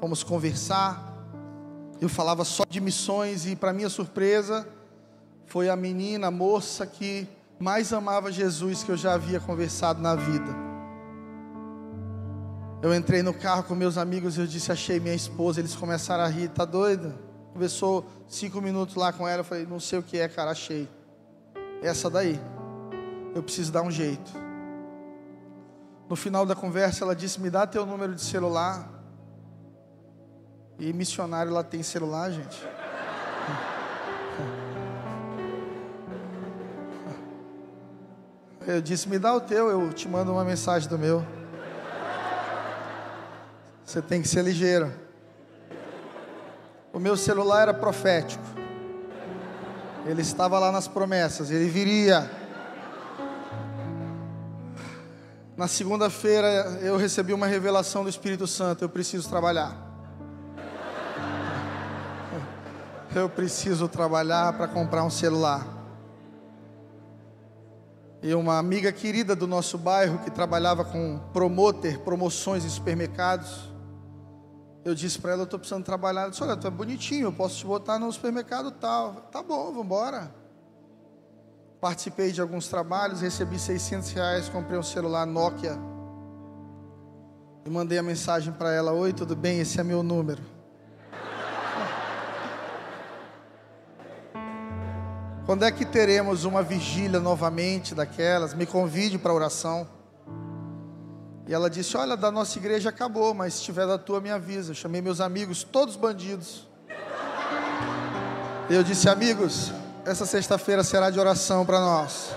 [0.00, 1.14] Fomos conversar.
[2.00, 4.66] Eu falava só de missões e, para minha surpresa,
[5.48, 7.26] foi a menina, a moça que
[7.58, 10.54] mais amava Jesus que eu já havia conversado na vida.
[12.80, 15.60] Eu entrei no carro com meus amigos e eu disse: Achei minha esposa.
[15.60, 17.16] Eles começaram a rir, tá doida?
[17.52, 19.40] Conversou cinco minutos lá com ela.
[19.40, 20.88] Eu falei: Não sei o que é, cara, achei.
[21.82, 22.38] Essa daí.
[23.34, 24.30] Eu preciso dar um jeito.
[26.08, 28.88] No final da conversa, ela disse: Me dá teu número de celular.
[30.78, 32.64] E missionário lá tem celular, gente.
[38.68, 41.24] Eu disse: Me dá o teu, eu te mando uma mensagem do meu.
[43.82, 44.92] Você tem que ser ligeiro.
[46.92, 48.44] O meu celular era profético.
[50.04, 52.30] Ele estava lá nas promessas, ele viria.
[55.56, 59.74] Na segunda-feira eu recebi uma revelação do Espírito Santo, eu preciso trabalhar.
[63.14, 65.77] Eu preciso trabalhar para comprar um celular.
[68.22, 73.68] E uma amiga querida do nosso bairro que trabalhava com promoter, promoções em supermercados,
[74.84, 76.22] eu disse para ela, eu estou precisando trabalhar.
[76.22, 79.28] Ela disse, olha, tu é bonitinho, eu posso te botar no supermercado tal.
[79.30, 80.34] Tá bom, vamos embora.
[81.80, 85.78] Participei de alguns trabalhos, recebi 600 reais, comprei um celular Nokia.
[87.64, 89.60] E mandei a mensagem para ela, oi, tudo bem?
[89.60, 90.42] Esse é meu número.
[95.48, 98.52] Quando é que teremos uma vigília novamente daquelas?
[98.52, 99.88] Me convide para oração.
[101.46, 104.72] E ela disse: Olha, da nossa igreja acabou, mas se tiver da tua, me avisa.
[104.72, 106.68] Eu chamei meus amigos, todos bandidos.
[108.68, 109.72] Eu disse: Amigos,
[110.04, 112.28] essa sexta-feira será de oração para nós.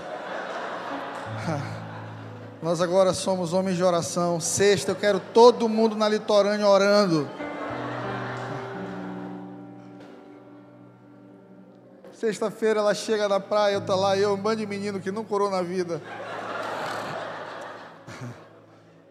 [2.62, 4.40] Nós agora somos homens de oração.
[4.40, 7.28] Sexta, eu quero todo mundo na litorânea orando.
[12.22, 15.24] Sexta-feira ela chega na praia, eu tô lá, eu, um bando de menino que não
[15.24, 16.00] curou na vida.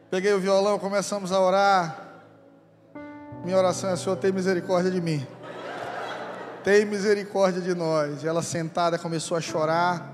[0.10, 2.24] Peguei o violão, começamos a orar.
[3.44, 5.28] Minha oração é: Senhor, tem misericórdia de mim.
[6.64, 8.24] Tem misericórdia de nós.
[8.24, 10.10] E ela sentada começou a chorar.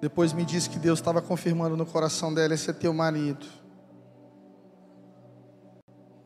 [0.00, 3.46] Depois me disse que Deus estava confirmando no coração dela: esse é teu marido.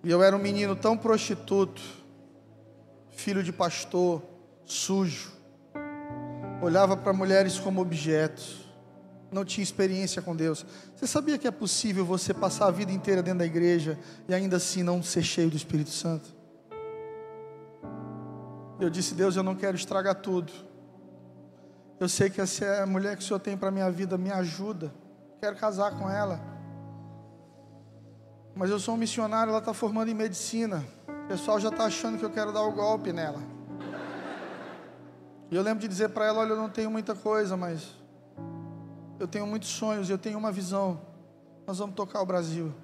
[0.02, 1.82] E eu era um menino tão prostituto,
[3.10, 4.22] filho de pastor,
[4.64, 5.32] sujo.
[6.62, 8.64] Olhava para mulheres como objetos
[9.34, 10.64] não tinha experiência com Deus.
[10.94, 13.98] Você sabia que é possível você passar a vida inteira dentro da igreja
[14.28, 16.32] e ainda assim não ser cheio do Espírito Santo?
[18.80, 20.52] Eu disse, Deus, eu não quero estragar tudo.
[21.98, 24.16] Eu sei que essa é a mulher que o Senhor tem para a minha vida,
[24.16, 24.94] me ajuda.
[25.40, 26.40] Quero casar com ela.
[28.54, 30.84] Mas eu sou um missionário, ela está formando em medicina.
[31.24, 33.53] O pessoal já está achando que eu quero dar o golpe nela.
[35.54, 37.86] E eu lembro de dizer para ela: Olha, eu não tenho muita coisa, mas
[39.20, 41.00] eu tenho muitos sonhos, eu tenho uma visão.
[41.64, 42.74] Nós vamos tocar o Brasil.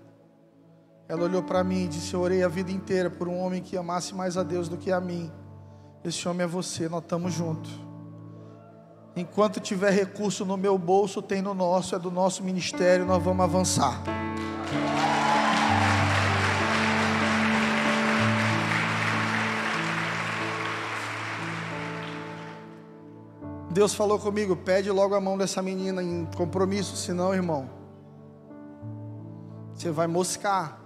[1.09, 3.77] Ela olhou para mim e disse: Eu orei a vida inteira por um homem que
[3.77, 5.33] amasse mais a Deus do que a mim.
[6.05, 7.73] Esse homem é você, nós estamos juntos.
[9.16, 13.43] Enquanto tiver recurso no meu bolso, tem no nosso, é do nosso ministério, nós vamos
[13.43, 14.01] avançar.
[23.71, 27.71] Deus falou comigo: pede logo a mão dessa menina em compromisso, senão, irmão,
[29.75, 30.79] você vai moscar.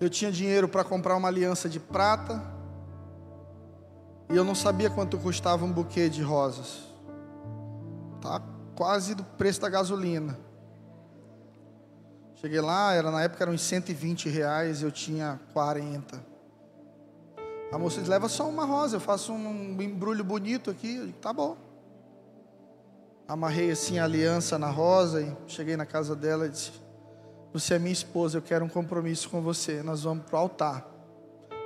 [0.00, 2.42] Eu tinha dinheiro para comprar uma aliança de prata,
[4.28, 6.80] e eu não sabia quanto custava um buquê de rosas.
[8.20, 8.42] Tá
[8.74, 10.36] quase do preço da gasolina.
[12.34, 16.31] Cheguei lá, era na época eram uns 120 reais, eu tinha 40.
[17.72, 20.98] A moça disse, leva só uma rosa, eu faço um embrulho bonito aqui.
[20.98, 21.56] Digo, tá bom.
[23.26, 26.72] Amarrei assim a aliança na rosa e cheguei na casa dela e disse,
[27.50, 29.82] você é minha esposa, eu quero um compromisso com você.
[29.82, 30.86] Nós vamos para o altar.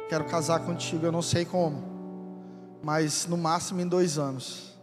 [0.08, 2.78] Quero casar contigo, eu não sei como.
[2.84, 4.78] Mas no máximo em dois anos.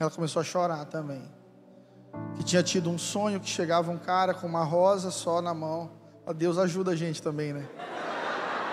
[0.00, 1.22] Ela começou a chorar também.
[2.34, 5.92] Que tinha tido um sonho que chegava um cara com uma rosa só na mão.
[6.36, 7.68] Deus ajuda a gente também, né?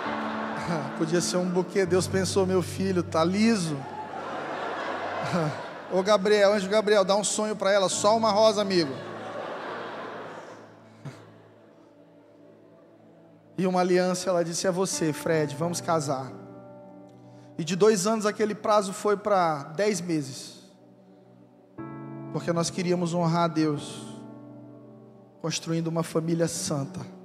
[0.97, 1.85] Podia ser um buquê.
[1.85, 3.77] Deus pensou, meu filho, tá liso.
[5.91, 8.93] Ô Gabriel, anjo Gabriel, dá um sonho para ela, só uma rosa, amigo.
[13.57, 14.29] e uma aliança.
[14.29, 16.31] Ela disse: É você, Fred, vamos casar.
[17.57, 20.61] E de dois anos aquele prazo foi para dez meses,
[22.31, 24.01] porque nós queríamos honrar a Deus,
[25.41, 27.20] construindo uma família santa.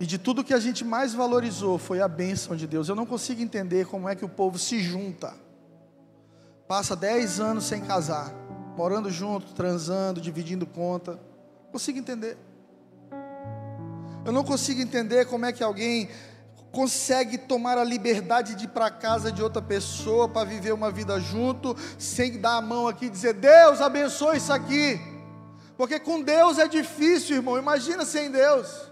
[0.00, 2.88] E de tudo que a gente mais valorizou foi a bênção de Deus.
[2.88, 5.34] Eu não consigo entender como é que o povo se junta,
[6.66, 8.32] passa dez anos sem casar,
[8.78, 11.20] morando junto, transando, dividindo conta.
[11.64, 12.38] Não consigo entender.
[14.24, 16.08] Eu não consigo entender como é que alguém
[16.72, 21.20] consegue tomar a liberdade de ir para casa de outra pessoa para viver uma vida
[21.20, 24.98] junto, sem dar a mão aqui e dizer: Deus abençoe isso aqui.
[25.76, 27.58] Porque com Deus é difícil, irmão.
[27.58, 28.89] Imagina sem Deus.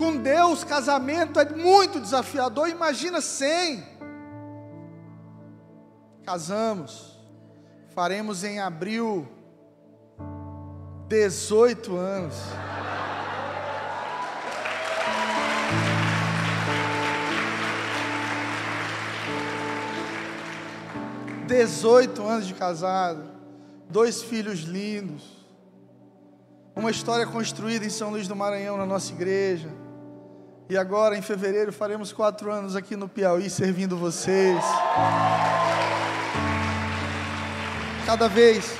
[0.00, 2.70] Com Deus, casamento é muito desafiador.
[2.70, 3.84] Imagina sem.
[6.24, 7.20] Casamos.
[7.94, 9.28] Faremos em abril
[11.06, 12.34] 18 anos.
[21.46, 23.24] 18 anos de casado,
[23.90, 25.46] dois filhos lindos,
[26.74, 29.79] uma história construída em São Luís do Maranhão, na nossa igreja.
[30.70, 34.62] E agora, em fevereiro, faremos quatro anos aqui no Piauí servindo vocês.
[38.06, 38.72] Cada vez,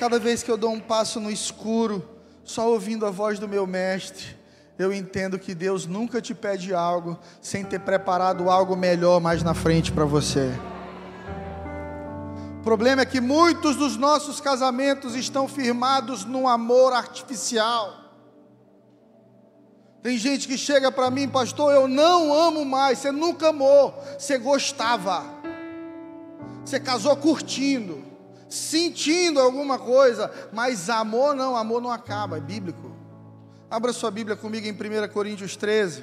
[0.00, 2.02] cada vez que eu dou um passo no escuro,
[2.42, 4.38] só ouvindo a voz do meu mestre,
[4.78, 9.52] eu entendo que Deus nunca te pede algo sem ter preparado algo melhor mais na
[9.52, 10.50] frente para você.
[12.60, 18.07] O problema é que muitos dos nossos casamentos estão firmados num amor artificial.
[20.02, 22.98] Tem gente que chega para mim, pastor, eu não amo mais.
[22.98, 25.24] Você nunca amou, você gostava.
[26.64, 28.04] Você casou curtindo,
[28.48, 32.94] sentindo alguma coisa, mas amor não, amor não acaba, é bíblico.
[33.70, 36.02] Abra sua Bíblia comigo em 1 Coríntios 13.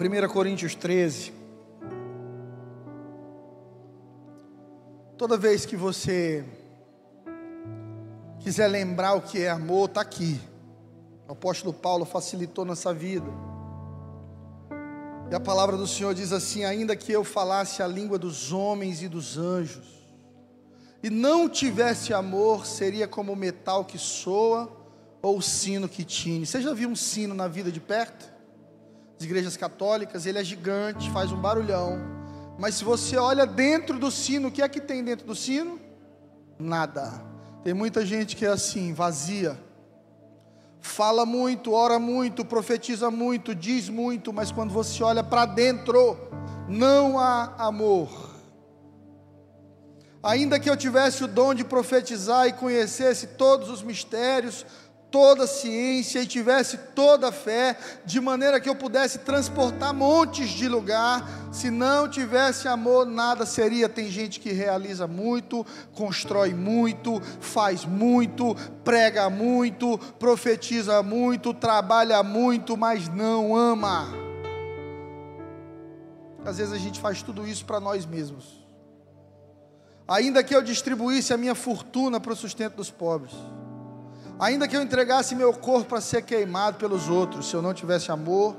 [0.00, 1.39] 1 Coríntios 13.
[5.20, 6.42] Toda vez que você
[8.38, 10.40] quiser lembrar o que é amor, está aqui.
[11.28, 13.26] O apóstolo Paulo facilitou nossa vida.
[15.30, 19.02] E a palavra do Senhor diz assim: ainda que eu falasse a língua dos homens
[19.02, 19.84] e dos anjos,
[21.02, 24.74] e não tivesse amor, seria como o metal que soa
[25.20, 26.46] ou o sino que tine.
[26.46, 28.40] Você já viu um sino na vida de perto?
[29.18, 32.19] das igrejas católicas, ele é gigante, faz um barulhão.
[32.60, 35.80] Mas se você olha dentro do sino, o que é que tem dentro do sino?
[36.58, 37.10] Nada.
[37.64, 39.58] Tem muita gente que é assim, vazia.
[40.82, 46.18] Fala muito, ora muito, profetiza muito, diz muito, mas quando você olha para dentro,
[46.68, 48.10] não há amor.
[50.22, 54.66] Ainda que eu tivesse o dom de profetizar e conhecesse todos os mistérios,
[55.10, 60.50] toda a ciência e tivesse toda a fé, de maneira que eu pudesse transportar montes
[60.50, 63.88] de lugar, se não tivesse amor, nada seria.
[63.88, 68.54] Tem gente que realiza muito, constrói muito, faz muito,
[68.84, 74.08] prega muito, profetiza muito, trabalha muito, mas não ama.
[76.44, 78.60] Às vezes a gente faz tudo isso para nós mesmos.
[80.08, 83.34] Ainda que eu distribuísse a minha fortuna para o sustento dos pobres
[84.40, 88.10] Ainda que eu entregasse meu corpo para ser queimado pelos outros, se eu não tivesse
[88.10, 88.56] amor,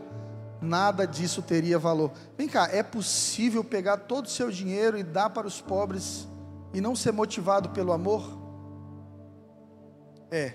[0.62, 2.12] nada disso teria valor.
[2.38, 6.28] Vem cá, é possível pegar todo o seu dinheiro e dar para os pobres
[6.72, 8.24] e não ser motivado pelo amor?
[10.30, 10.54] É.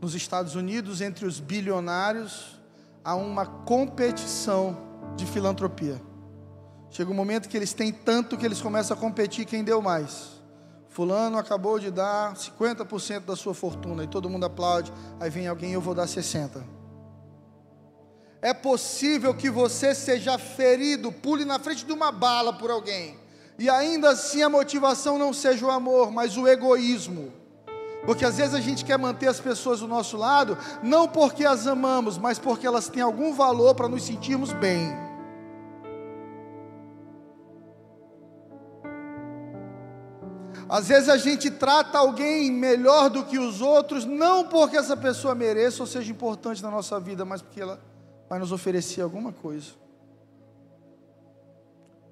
[0.00, 2.60] Nos Estados Unidos, entre os bilionários,
[3.04, 4.76] há uma competição
[5.14, 6.02] de filantropia.
[6.90, 10.42] Chega um momento que eles têm tanto que eles começam a competir quem deu mais.
[10.94, 14.92] Fulano acabou de dar 50% da sua fortuna e todo mundo aplaude.
[15.18, 16.62] Aí vem alguém, eu vou dar 60%.
[18.40, 23.18] É possível que você seja ferido, pule na frente de uma bala por alguém,
[23.58, 27.32] e ainda assim a motivação não seja o amor, mas o egoísmo.
[28.06, 31.66] Porque às vezes a gente quer manter as pessoas do nosso lado, não porque as
[31.66, 35.03] amamos, mas porque elas têm algum valor para nos sentirmos bem.
[40.74, 45.32] Às vezes a gente trata alguém melhor do que os outros, não porque essa pessoa
[45.32, 47.80] mereça ou seja importante na nossa vida, mas porque ela
[48.28, 49.68] vai nos oferecer alguma coisa.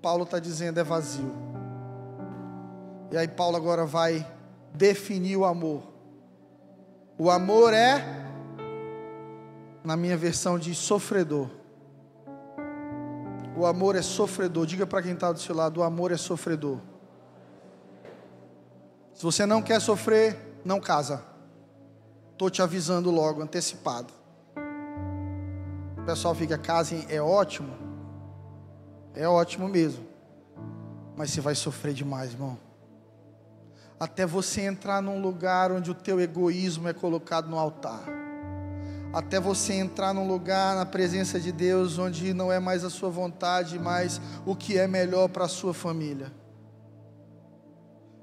[0.01, 1.35] Paulo está dizendo é vazio.
[3.11, 4.25] E aí Paulo agora vai
[4.73, 5.83] definir o amor.
[7.19, 8.29] O amor é,
[9.83, 11.49] na minha versão, de sofredor.
[13.57, 14.67] O amor é sofredor.
[14.67, 16.91] Diga para quem está do seu lado: o amor é sofredor.
[19.23, 21.23] Se você não quer sofrer, não casa.
[22.33, 24.12] Estou te avisando logo, antecipado.
[25.97, 27.73] O pessoal fica, casem, é ótimo.
[29.14, 30.05] É ótimo mesmo.
[31.16, 32.59] Mas você vai sofrer demais, irmão.
[34.01, 38.03] Até você entrar num lugar onde o teu egoísmo é colocado no altar.
[39.14, 43.09] Até você entrar num lugar na presença de Deus onde não é mais a sua
[43.09, 46.41] vontade, mas o que é melhor para a sua família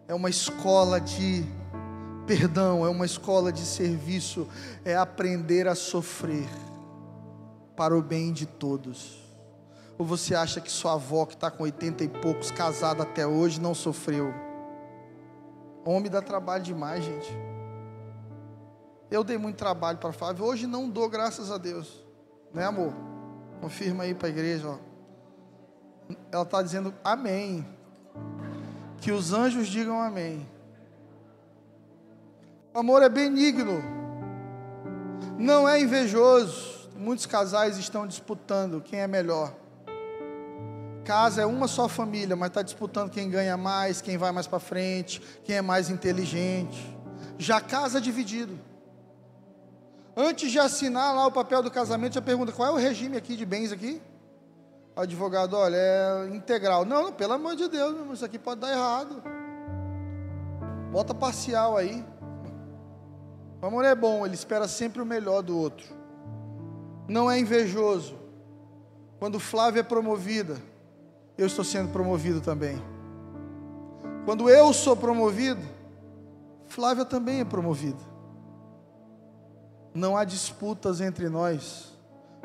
[0.09, 1.45] é uma escola de
[2.25, 4.47] perdão, é uma escola de serviço,
[4.83, 6.49] é aprender a sofrer
[7.75, 9.23] para o bem de todos.
[9.99, 13.61] Ou você acha que sua avó, que está com 80 e poucos, casada até hoje,
[13.61, 14.33] não sofreu?
[15.85, 17.31] Homem dá trabalho demais, gente.
[19.11, 22.03] Eu dei muito trabalho para a Flávia, hoje não dou, graças a Deus.
[22.51, 22.93] Né, amor?
[23.61, 24.77] Confirma aí para a igreja, ó.
[26.31, 27.78] Ela está dizendo amém.
[29.01, 30.47] Que os anjos digam amém.
[32.73, 33.81] O amor é benigno,
[35.37, 36.89] não é invejoso.
[36.95, 39.53] Muitos casais estão disputando quem é melhor.
[41.05, 44.59] Casa é uma só família, mas está disputando quem ganha mais, quem vai mais para
[44.59, 46.95] frente, quem é mais inteligente.
[47.37, 48.59] Já casa dividido.
[50.15, 53.37] Antes de assinar lá o papel do casamento, já pergunta qual é o regime aqui
[53.37, 54.01] de bens aqui?
[54.99, 56.83] O advogado, olha, é integral.
[56.83, 59.23] Não, não pelo amor de Deus, isso aqui pode dar errado.
[60.91, 62.05] Bota parcial aí.
[63.61, 65.87] O amor é bom, ele espera sempre o melhor do outro.
[67.07, 68.13] Não é invejoso.
[69.19, 70.57] Quando Flávia é promovida,
[71.37, 72.77] eu estou sendo promovido também.
[74.25, 75.61] Quando eu sou promovido,
[76.65, 78.03] Flávia também é promovida.
[79.93, 81.97] Não há disputas entre nós,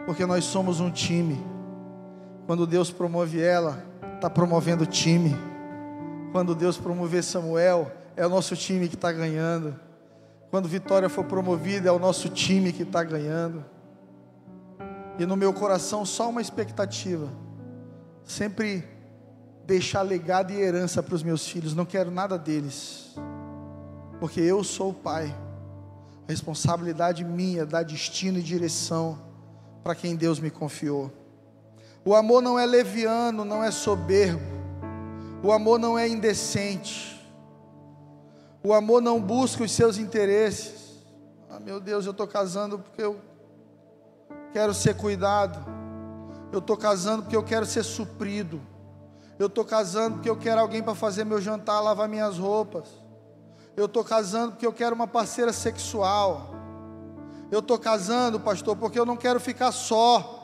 [0.06, 1.63] porque nós somos um time.
[2.46, 3.82] Quando Deus promove ela,
[4.16, 5.34] está promovendo o time.
[6.30, 9.74] Quando Deus promover Samuel, é o nosso time que está ganhando.
[10.50, 13.64] Quando Vitória for promovida, é o nosso time que está ganhando.
[15.18, 17.28] E no meu coração, só uma expectativa:
[18.24, 18.84] sempre
[19.66, 21.74] deixar legado e herança para os meus filhos.
[21.74, 23.16] Não quero nada deles,
[24.20, 25.34] porque eu sou o pai.
[26.26, 29.18] A responsabilidade minha, dar destino e direção
[29.82, 31.12] para quem Deus me confiou.
[32.04, 34.44] O amor não é leviano, não é soberbo.
[35.42, 37.14] O amor não é indecente.
[38.62, 41.02] O amor não busca os seus interesses.
[41.50, 43.16] Ah, meu Deus, eu estou casando porque eu
[44.52, 45.64] quero ser cuidado.
[46.52, 48.60] Eu estou casando porque eu quero ser suprido.
[49.38, 52.84] Eu estou casando porque eu quero alguém para fazer meu jantar, lavar minhas roupas.
[53.76, 56.54] Eu estou casando porque eu quero uma parceira sexual.
[57.50, 60.43] Eu estou casando, pastor, porque eu não quero ficar só.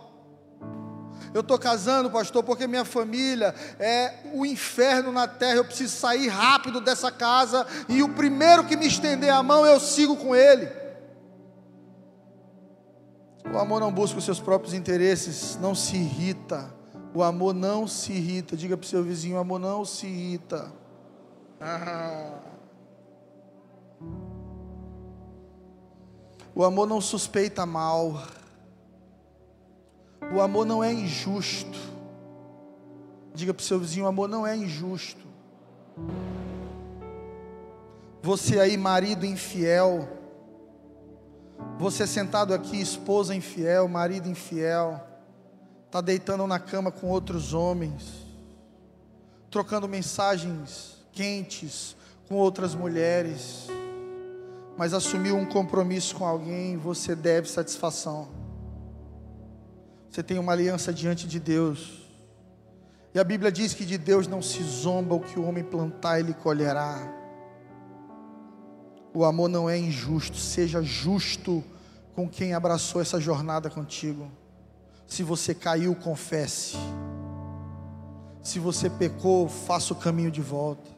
[1.32, 5.56] Eu estou casando, pastor, porque minha família é o inferno na terra.
[5.56, 9.78] Eu preciso sair rápido dessa casa e o primeiro que me estender a mão eu
[9.78, 10.68] sigo com ele.
[13.52, 16.72] O amor não busca os seus próprios interesses, não se irrita.
[17.14, 18.56] O amor não se irrita.
[18.56, 20.72] Diga para o seu vizinho: o amor não se irrita.
[21.60, 22.38] Ah.
[26.54, 28.20] O amor não suspeita mal.
[30.32, 31.78] O amor não é injusto.
[33.34, 35.26] Diga para o seu vizinho: o amor não é injusto.
[38.22, 40.08] Você aí, marido infiel.
[41.78, 45.00] Você sentado aqui, esposa infiel, marido infiel.
[45.86, 48.26] Está deitando na cama com outros homens.
[49.50, 51.96] Trocando mensagens quentes
[52.28, 53.66] com outras mulheres.
[54.76, 58.39] Mas assumiu um compromisso com alguém, você deve satisfação.
[60.10, 62.00] Você tem uma aliança diante de Deus.
[63.14, 66.18] E a Bíblia diz que de Deus não se zomba o que o homem plantar,
[66.18, 66.98] ele colherá.
[69.14, 71.62] O amor não é injusto, seja justo
[72.14, 74.28] com quem abraçou essa jornada contigo.
[75.06, 76.76] Se você caiu, confesse.
[78.42, 80.90] Se você pecou, faça o caminho de volta.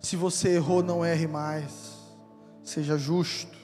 [0.00, 1.92] Se você errou, não erre mais.
[2.62, 3.56] Seja justo.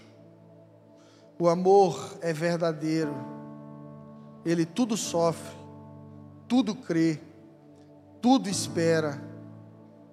[1.38, 3.37] O amor é verdadeiro
[4.44, 5.56] ele tudo sofre,
[6.46, 7.20] tudo crê,
[8.20, 9.20] tudo espera,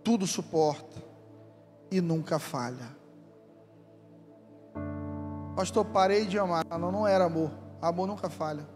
[0.04, 1.02] tudo suporta
[1.92, 2.96] e nunca falha.
[5.56, 6.66] Pastor, parei de amar.
[6.78, 7.50] Não, não era amor.
[7.82, 8.68] Amor nunca falha.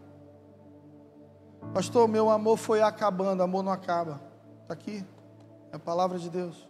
[1.74, 3.42] Pastor, meu amor foi acabando.
[3.42, 4.20] Amor não acaba.
[4.62, 5.04] Está aqui.
[5.70, 6.66] É a palavra de Deus.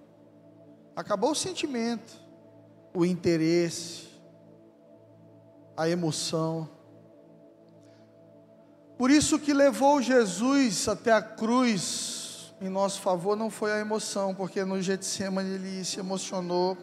[0.97, 2.21] Acabou o sentimento,
[2.93, 4.09] o interesse,
[5.77, 6.69] a emoção.
[9.01, 14.35] Por isso que levou Jesus até a cruz em nosso favor não foi a emoção,
[14.35, 16.77] porque no Getsemane ele se emocionou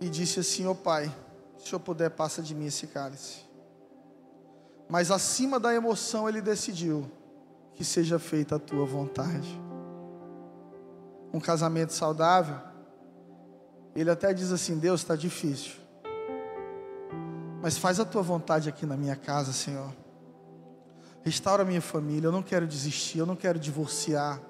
[0.00, 1.14] e disse assim: "Ó oh, Pai,
[1.58, 3.40] se eu puder, passa de mim esse cálice".
[4.88, 7.10] Mas acima da emoção ele decidiu
[7.74, 9.60] que seja feita a tua vontade.
[11.30, 12.56] Um casamento saudável,
[13.94, 15.74] ele até diz assim: Deus, está difícil,
[17.60, 20.03] mas faz a tua vontade aqui na minha casa, Senhor.
[21.24, 22.28] Restaura minha família.
[22.28, 24.40] Eu não quero desistir, eu não quero divorciar.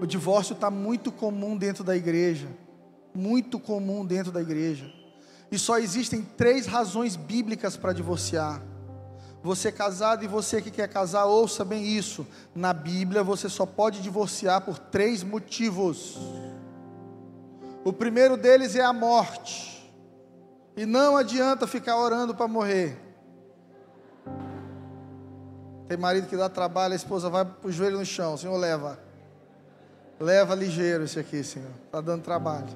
[0.00, 2.48] O divórcio está muito comum dentro da igreja.
[3.14, 4.92] Muito comum dentro da igreja.
[5.52, 8.60] E só existem três razões bíblicas para divorciar.
[9.42, 12.26] Você casado e você que quer casar, ouça bem isso.
[12.54, 16.16] Na Bíblia você só pode divorciar por três motivos.
[17.84, 19.92] O primeiro deles é a morte.
[20.76, 23.01] E não adianta ficar orando para morrer.
[25.92, 28.34] Tem marido que dá trabalho, a esposa vai para o joelho no chão.
[28.34, 28.98] Senhor, leva.
[30.18, 31.68] Leva ligeiro esse aqui, Senhor.
[31.84, 32.68] Está dando trabalho.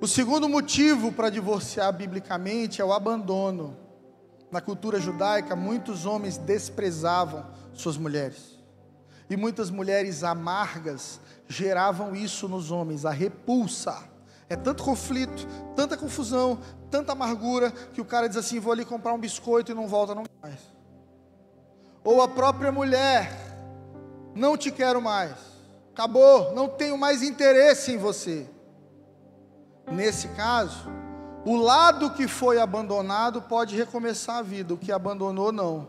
[0.00, 3.76] O segundo motivo para divorciar biblicamente é o abandono.
[4.50, 7.44] Na cultura judaica, muitos homens desprezavam
[7.74, 8.58] suas mulheres.
[9.28, 14.02] E muitas mulheres amargas geravam isso nos homens, a repulsa.
[14.48, 15.46] É tanto conflito,
[15.76, 16.58] tanta confusão,
[16.90, 20.14] tanta amargura, que o cara diz assim: vou ali comprar um biscoito e não volta
[20.14, 20.79] nunca mais
[22.02, 23.30] ou a própria mulher,
[24.34, 25.32] não te quero mais,
[25.92, 28.48] acabou, não tenho mais interesse em você.
[29.90, 30.88] Nesse caso,
[31.44, 35.88] o lado que foi abandonado pode recomeçar a vida, o que abandonou não.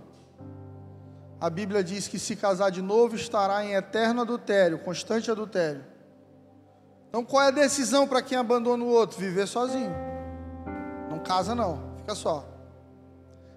[1.39, 5.83] A Bíblia diz que se casar de novo estará em eterno adultério, constante adultério.
[7.09, 9.19] Então qual é a decisão para quem abandona o outro?
[9.19, 9.93] Viver sozinho.
[11.09, 12.45] Não casa não, fica só.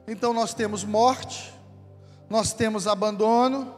[0.08, 1.53] Então nós temos morte,
[2.28, 3.74] nós temos abandono,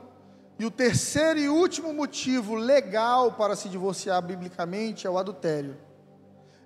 [0.58, 5.76] e o terceiro e último motivo legal para se divorciar biblicamente é o adultério.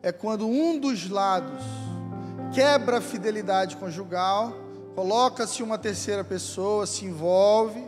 [0.02, 1.62] É quando um dos lados
[2.54, 4.52] quebra a fidelidade conjugal,
[4.94, 7.84] coloca-se uma terceira pessoa, se envolve,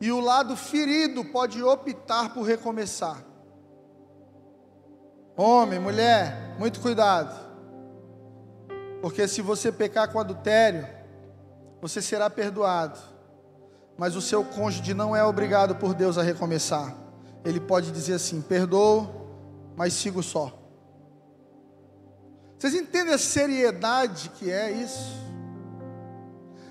[0.00, 3.22] e o lado ferido pode optar por recomeçar.
[5.36, 7.34] Homem, mulher, muito cuidado.
[9.00, 10.86] Porque se você pecar com adultério,
[11.80, 12.98] você será perdoado.
[13.96, 16.94] Mas o seu cônjuge não é obrigado por Deus a recomeçar.
[17.44, 19.08] Ele pode dizer assim: perdoo,
[19.76, 20.58] mas sigo só.
[22.58, 25.18] Vocês entendem a seriedade que é isso?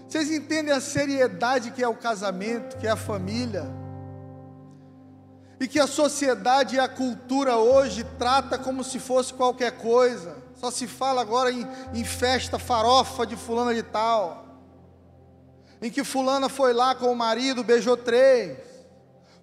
[0.07, 3.65] Vocês entendem a seriedade que é o casamento, que é a família?
[5.59, 10.37] E que a sociedade e a cultura hoje trata como se fosse qualquer coisa.
[10.55, 14.48] Só se fala agora em, em festa farofa de fulana de tal
[15.81, 18.57] em que fulana foi lá com o marido, beijou três,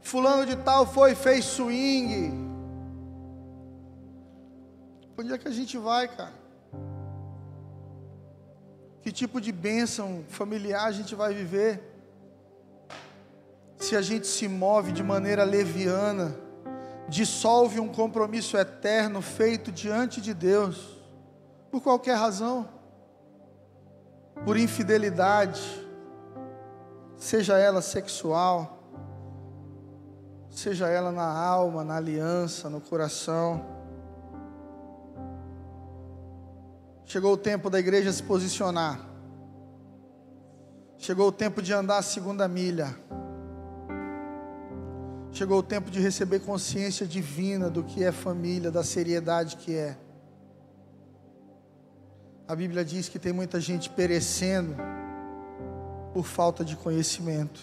[0.00, 2.46] fulano de tal foi fez swing.
[5.18, 6.34] Onde é que a gente vai, cara?
[9.00, 11.80] Que tipo de bênção familiar a gente vai viver?
[13.78, 16.36] Se a gente se move de maneira leviana,
[17.08, 20.98] dissolve um compromisso eterno feito diante de Deus,
[21.70, 22.68] por qualquer razão,
[24.44, 25.85] por infidelidade,
[27.18, 28.82] seja ela sexual,
[30.50, 33.64] seja ela na alma, na aliança, no coração.
[37.04, 39.00] Chegou o tempo da igreja se posicionar.
[40.98, 42.96] Chegou o tempo de andar a segunda milha.
[45.30, 49.96] Chegou o tempo de receber consciência divina do que é família, da seriedade que é.
[52.48, 54.74] A Bíblia diz que tem muita gente perecendo
[56.16, 57.60] por falta de conhecimento.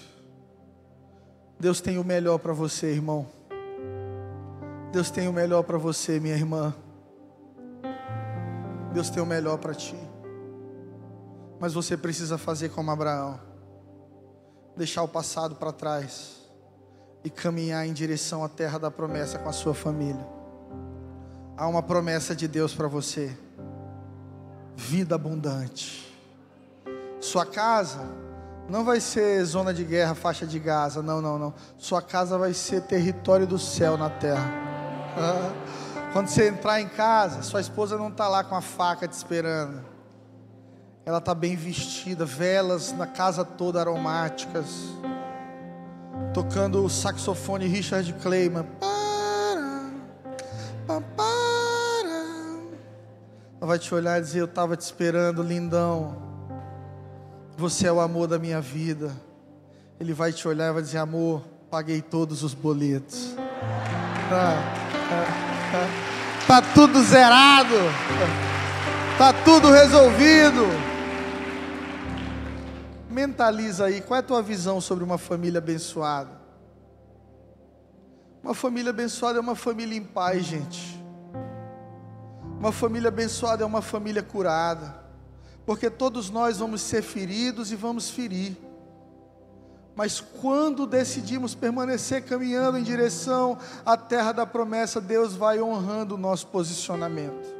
[1.59, 3.25] Deus tem o melhor para você, irmão.
[4.91, 6.71] Deus tem o melhor para você, minha irmã.
[8.93, 9.97] Deus tem o melhor para ti.
[11.59, 13.39] Mas você precisa fazer como Abraão
[14.77, 16.37] deixar o passado para trás
[17.23, 20.27] e caminhar em direção à terra da promessa com a sua família.
[21.57, 23.35] Há uma promessa de Deus para você:
[24.75, 26.15] vida abundante.
[27.19, 28.21] Sua casa
[28.69, 31.53] não vai ser zona de guerra, faixa de Gaza, não, não, não.
[31.77, 34.49] Sua casa vai ser território do céu na terra.
[36.13, 39.83] Quando você entrar em casa, sua esposa não está lá com a faca te esperando.
[41.05, 44.93] Ela está bem vestida, velas na casa toda aromáticas
[46.33, 48.65] tocando o saxofone Richard Clayman.
[53.59, 56.32] Ela vai te olhar e dizer: Eu estava te esperando, lindão.
[57.57, 59.15] Você é o amor da minha vida.
[59.99, 63.35] Ele vai te olhar e vai dizer: Amor, paguei todos os boletos.
[64.29, 64.57] Tá,
[65.71, 65.87] tá,
[66.47, 67.75] tá tudo zerado.
[69.17, 70.65] Tá tudo resolvido.
[73.09, 76.41] Mentaliza aí, qual é a tua visão sobre uma família abençoada?
[78.43, 80.99] Uma família abençoada é uma família em paz, gente.
[82.59, 85.02] Uma família abençoada é uma família curada.
[85.65, 88.57] Porque todos nós vamos ser feridos e vamos ferir.
[89.95, 96.17] Mas quando decidimos permanecer caminhando em direção à terra da promessa, Deus vai honrando o
[96.17, 97.52] nosso posicionamento.